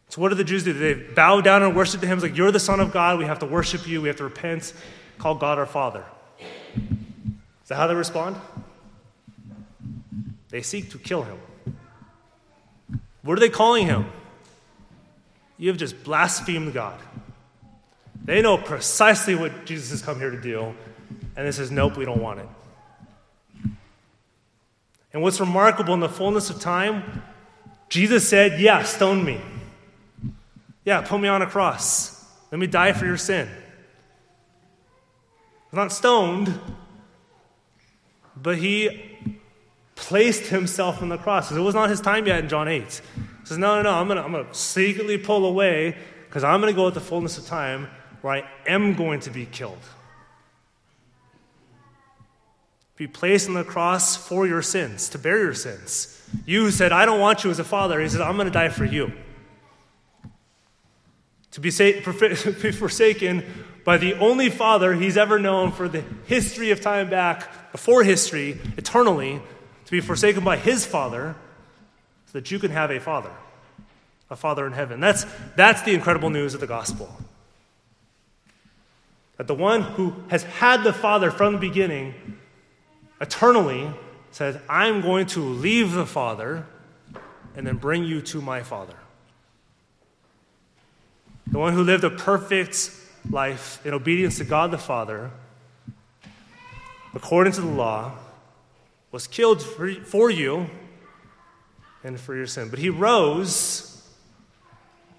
So, 0.09 0.21
what 0.21 0.29
did 0.29 0.37
the 0.37 0.43
Jews 0.43 0.65
do? 0.65 0.73
They 0.73 0.93
bow 0.93 1.41
down 1.41 1.63
and 1.63 1.75
worship 1.75 2.01
to 2.01 2.05
him. 2.05 2.19
It's 2.19 2.23
like, 2.23 2.37
You're 2.37 2.51
the 2.51 2.59
Son 2.59 2.79
of 2.79 2.93
God. 2.93 3.17
We 3.17 3.25
have 3.25 3.39
to 3.39 3.47
worship 3.47 3.87
you. 3.87 4.03
We 4.03 4.07
have 4.07 4.17
to 4.17 4.25
repent, 4.25 4.71
call 5.17 5.33
God 5.33 5.57
our 5.57 5.65
Father. 5.65 6.05
Is 6.37 7.69
that 7.69 7.77
how 7.77 7.87
they 7.87 7.95
respond? 7.95 8.35
They 10.49 10.61
seek 10.61 10.91
to 10.91 10.99
kill 10.99 11.23
him. 11.23 11.39
What 13.23 13.35
are 13.35 13.41
they 13.41 13.49
calling 13.49 13.87
him? 13.87 14.05
You 15.59 15.67
have 15.67 15.77
just 15.77 16.03
blasphemed 16.03 16.73
God. 16.73 16.99
They 18.23 18.41
know 18.41 18.57
precisely 18.57 19.35
what 19.35 19.65
Jesus 19.65 19.91
has 19.91 20.01
come 20.01 20.17
here 20.17 20.31
to 20.31 20.41
do, 20.41 20.73
and 21.35 21.45
they 21.45 21.51
says, 21.51 21.69
Nope, 21.69 21.97
we 21.97 22.05
don't 22.05 22.21
want 22.21 22.39
it. 22.39 22.47
And 25.11 25.21
what's 25.21 25.39
remarkable 25.39 25.93
in 25.93 25.99
the 25.99 26.09
fullness 26.09 26.49
of 26.49 26.61
time, 26.61 27.23
Jesus 27.89 28.27
said, 28.27 28.61
Yeah, 28.61 28.83
stone 28.83 29.23
me. 29.25 29.41
Yeah, 30.85 31.01
put 31.01 31.19
me 31.19 31.27
on 31.27 31.41
a 31.41 31.47
cross. 31.47 32.25
Let 32.51 32.59
me 32.59 32.67
die 32.67 32.93
for 32.93 33.05
your 33.05 33.17
sin. 33.17 33.49
Not 35.71 35.91
stoned, 35.91 36.59
but 38.35 38.57
he 38.57 39.17
placed 39.95 40.47
himself 40.47 41.01
on 41.01 41.09
the 41.09 41.17
cross. 41.17 41.51
It 41.51 41.59
was 41.59 41.75
not 41.75 41.89
his 41.89 42.01
time 42.01 42.25
yet 42.25 42.39
in 42.39 42.49
John 42.49 42.67
8. 42.67 43.01
Says, 43.49 43.57
No, 43.57 43.77
no, 43.77 43.81
no, 43.81 43.93
I'm 43.93 44.07
going 44.07 44.17
to 44.17 44.23
I'm 44.23 44.45
to 44.45 44.53
secretly 44.53 45.17
pull 45.17 45.43
away 45.43 45.97
because 46.27 46.43
I'm 46.43 46.61
going 46.61 46.71
to 46.71 46.77
go 46.77 46.87
at 46.87 46.93
the 46.93 47.01
fullness 47.01 47.39
of 47.39 47.47
time 47.47 47.87
where 48.21 48.33
I 48.33 48.49
am 48.67 48.93
going 48.93 49.21
to 49.21 49.31
be 49.31 49.47
killed. 49.47 49.81
Be 52.95 53.07
placed 53.07 53.47
on 53.47 53.55
the 53.55 53.63
cross 53.63 54.15
for 54.15 54.45
your 54.45 54.61
sins, 54.61 55.09
to 55.09 55.17
bear 55.17 55.39
your 55.39 55.55
sins. 55.55 56.21
You 56.45 56.69
said, 56.69 56.91
I 56.91 57.05
don't 57.05 57.19
want 57.19 57.43
you 57.43 57.49
as 57.49 57.57
a 57.57 57.63
father. 57.63 57.99
He 57.99 58.07
said, 58.07 58.21
I'm 58.21 58.35
going 58.35 58.45
to 58.45 58.53
die 58.53 58.69
for 58.69 58.85
you. 58.85 59.13
To 61.53 61.59
be, 61.59 61.71
sa- 61.71 61.85
be 62.61 62.71
forsaken 62.71 63.43
by 63.83 63.97
the 63.97 64.13
only 64.19 64.51
father 64.51 64.93
he's 64.93 65.17
ever 65.17 65.39
known 65.39 65.71
for 65.71 65.89
the 65.89 66.03
history 66.25 66.69
of 66.69 66.81
time 66.81 67.09
back, 67.09 67.71
before 67.71 68.03
history, 68.03 68.59
eternally, 68.77 69.41
to 69.85 69.91
be 69.91 70.01
forsaken 70.01 70.43
by 70.43 70.57
his 70.57 70.85
father 70.85 71.35
so 72.31 72.37
that 72.37 72.51
you 72.51 72.59
can 72.59 72.69
have 72.69 72.91
a 72.91 72.99
father, 72.99 73.31
a 74.29 74.35
father 74.35 74.67
in 74.67 74.73
heaven. 74.73 74.99
That's, 74.99 75.25
that's 75.55 75.81
the 75.81 75.93
incredible 75.93 76.29
news 76.29 76.53
of 76.53 76.59
the 76.59 76.67
gospel. 76.67 77.09
That 79.37 79.47
the 79.47 79.55
one 79.55 79.81
who 79.81 80.13
has 80.29 80.43
had 80.43 80.83
the 80.83 80.93
father 80.93 81.31
from 81.31 81.53
the 81.53 81.59
beginning 81.59 82.13
eternally 83.19 83.89
says, 84.29 84.57
I'm 84.69 85.01
going 85.01 85.25
to 85.27 85.39
leave 85.39 85.93
the 85.93 86.05
father 86.05 86.67
and 87.55 87.65
then 87.65 87.77
bring 87.77 88.03
you 88.03 88.21
to 88.21 88.41
my 88.41 88.61
father. 88.61 88.95
The 91.47 91.57
one 91.57 91.73
who 91.73 91.83
lived 91.83 92.03
a 92.03 92.11
perfect 92.11 92.91
life 93.27 93.83
in 93.83 93.93
obedience 93.93 94.37
to 94.37 94.43
God 94.43 94.69
the 94.69 94.77
Father, 94.77 95.31
according 97.15 97.53
to 97.53 97.61
the 97.61 97.67
law, 97.67 98.13
was 99.11 99.25
killed 99.25 99.63
for, 99.63 99.91
for 99.95 100.29
you 100.29 100.69
and 102.03 102.19
for 102.19 102.35
your 102.35 102.47
sin. 102.47 102.69
But 102.69 102.79
he 102.79 102.89
rose 102.89 103.89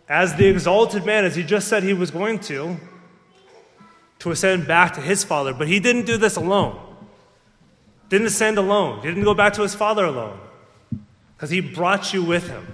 as 0.08 0.34
the 0.34 0.46
exalted 0.46 1.04
man, 1.04 1.24
as 1.24 1.36
he 1.36 1.42
just 1.42 1.68
said 1.68 1.82
he 1.82 1.92
was 1.92 2.10
going 2.10 2.40
to, 2.40 2.76
to 4.18 4.30
ascend 4.30 4.66
back 4.66 4.94
to 4.94 5.00
his 5.00 5.22
Father. 5.24 5.54
But 5.54 5.68
he 5.68 5.80
didn't 5.80 6.04
do 6.04 6.16
this 6.16 6.36
alone. 6.36 6.78
Didn't 8.08 8.26
ascend 8.26 8.58
alone. 8.58 9.02
Didn't 9.02 9.22
go 9.22 9.34
back 9.34 9.52
to 9.54 9.62
his 9.62 9.74
Father 9.74 10.04
alone. 10.04 10.38
Because 11.36 11.50
he 11.50 11.60
brought 11.60 12.12
you 12.12 12.24
with 12.24 12.48
him. 12.48 12.66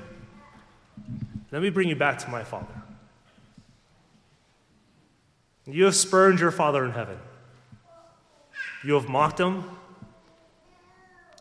Let 1.52 1.62
me 1.62 1.70
bring 1.70 1.88
you 1.88 1.96
back 1.96 2.18
to 2.20 2.28
my 2.30 2.42
Father. 2.42 2.82
You 5.66 5.84
have 5.84 5.94
spurned 5.94 6.40
your 6.40 6.50
Father 6.50 6.84
in 6.84 6.92
heaven. 6.92 7.18
You 8.82 8.94
have 8.94 9.09
mocked 9.09 9.38
him. 9.38 9.64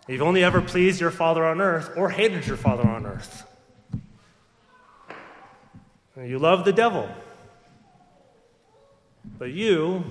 You've 0.07 0.21
only 0.21 0.43
ever 0.43 0.61
pleased 0.61 1.01
your 1.01 1.11
Father 1.11 1.43
on 1.45 1.59
earth 1.59 1.91
or 1.97 2.09
hated 2.09 2.45
your 2.45 2.57
Father 2.57 2.87
on 2.87 3.05
earth. 3.05 3.43
You 6.17 6.39
love 6.39 6.63
the 6.63 6.71
devil. 6.71 7.09
But 9.37 9.51
you, 9.51 10.03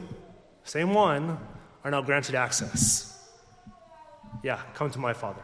same 0.65 0.93
one, 0.93 1.39
are 1.85 1.91
now 1.91 2.03
granted 2.03 2.35
access. 2.35 3.11
Yeah, 4.43 4.61
come 4.75 4.91
to 4.91 4.99
my 4.99 5.13
Father. 5.13 5.43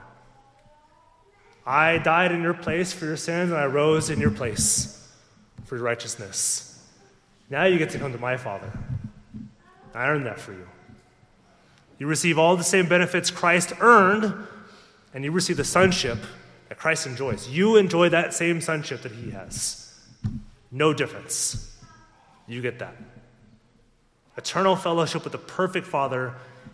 I 1.64 1.98
died 1.98 2.32
in 2.32 2.42
your 2.42 2.54
place 2.54 2.92
for 2.92 3.04
your 3.04 3.16
sins, 3.16 3.50
and 3.50 3.60
I 3.60 3.66
rose 3.66 4.10
in 4.10 4.18
your 4.18 4.30
place 4.30 5.08
for 5.64 5.76
your 5.76 5.84
righteousness. 5.84 6.84
Now 7.48 7.64
you 7.64 7.78
get 7.78 7.90
to 7.90 7.98
come 7.98 8.12
to 8.12 8.18
my 8.18 8.36
Father. 8.36 8.70
I 9.94 10.08
earned 10.08 10.26
that 10.26 10.40
for 10.40 10.52
you. 10.52 10.66
You 12.00 12.06
receive 12.06 12.38
all 12.38 12.56
the 12.56 12.64
same 12.64 12.88
benefits 12.88 13.30
Christ 13.30 13.74
earned, 13.78 14.32
and 15.12 15.22
you 15.22 15.30
receive 15.32 15.58
the 15.58 15.64
sonship 15.64 16.16
that 16.70 16.78
Christ 16.78 17.06
enjoys. 17.06 17.46
You 17.46 17.76
enjoy 17.76 18.08
that 18.08 18.32
same 18.32 18.62
sonship 18.62 19.02
that 19.02 19.12
he 19.12 19.32
has. 19.32 19.94
No 20.72 20.94
difference. 20.94 21.78
You 22.48 22.62
get 22.62 22.78
that. 22.78 22.96
Eternal 24.38 24.76
fellowship 24.76 25.24
with 25.24 25.32
the 25.32 25.38
perfect 25.38 25.86
Father 25.86 26.32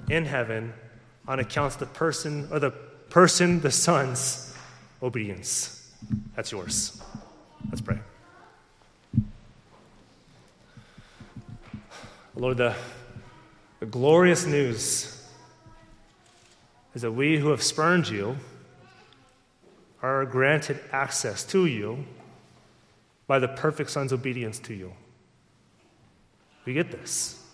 in 0.08 0.26
heaven 0.26 0.72
on 1.26 1.40
account 1.40 1.72
of 1.74 1.80
the 1.80 1.86
person 1.86 2.46
or 2.52 2.60
the 2.60 2.70
person, 2.70 3.60
the 3.60 3.72
Son's 3.72 4.56
obedience. 5.02 5.92
That's 6.36 6.52
yours. 6.52 7.02
Let's 7.68 7.80
pray. 7.80 7.98
Lord, 12.36 12.58
the, 12.58 12.76
the 13.80 13.86
glorious 13.86 14.46
news 14.46 15.15
is 16.96 17.02
that 17.02 17.12
we 17.12 17.36
who 17.36 17.50
have 17.50 17.62
spurned 17.62 18.08
you 18.08 18.34
are 20.02 20.24
granted 20.24 20.80
access 20.92 21.44
to 21.44 21.66
you 21.66 22.06
by 23.26 23.38
the 23.38 23.48
perfect 23.48 23.90
Son's 23.90 24.14
obedience 24.14 24.58
to 24.60 24.72
you. 24.72 24.94
We 26.64 26.72
get 26.72 26.90
this. 26.90 27.44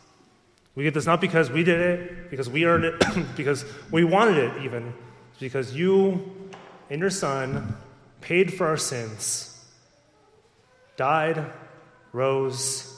We 0.77 0.85
get 0.85 0.95
this 0.95 1.07
not 1.07 1.21
because 1.21 1.51
we 1.51 1.65
did 1.65 1.81
it, 1.81 2.31
because 2.31 2.49
we 2.49 2.65
earned 2.65 2.85
it, 2.85 3.03
because 3.37 3.65
we 3.91 4.05
wanted 4.05 4.39
it, 4.39 4.63
even. 4.63 4.95
Because 5.41 5.75
you 5.75 6.51
and 6.89 7.01
your 7.01 7.11
Son 7.11 7.75
paid 8.21 8.55
for 8.55 8.69
our 8.69 8.77
sins, 8.77 9.61
died, 10.97 11.45
rose, 12.13 12.97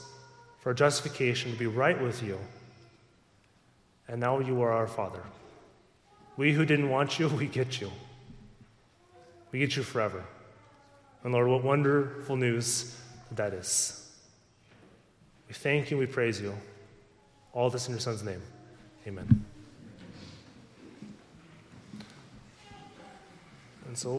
for 0.59 0.75
justification 0.75 1.53
to 1.53 1.57
be 1.57 1.65
right 1.65 1.99
with 1.99 2.21
you. 2.21 2.37
And 4.07 4.21
now 4.21 4.37
you 4.37 4.61
are 4.61 4.71
our 4.71 4.87
Father. 4.87 5.23
We 6.37 6.53
who 6.53 6.65
didn't 6.65 6.89
want 6.89 7.19
you, 7.19 7.27
we 7.41 7.47
get 7.47 7.79
you. 7.79 7.91
We 9.51 9.59
get 9.59 9.75
you 9.75 9.83
forever. 9.83 10.23
And 11.23 11.33
Lord, 11.33 11.47
what 11.47 11.63
wonderful 11.63 12.35
news 12.35 12.95
that 13.31 13.53
is. 13.53 14.09
We 15.47 15.53
thank 15.53 15.91
you 15.91 15.97
we 15.97 16.05
praise 16.05 16.41
you. 16.41 16.53
All 17.53 17.69
this 17.69 17.87
in 17.87 17.93
your 17.93 17.99
Son's 17.99 18.23
name. 18.23 18.41
Amen. 19.07 19.45
And 23.87 23.97
so 23.97 24.17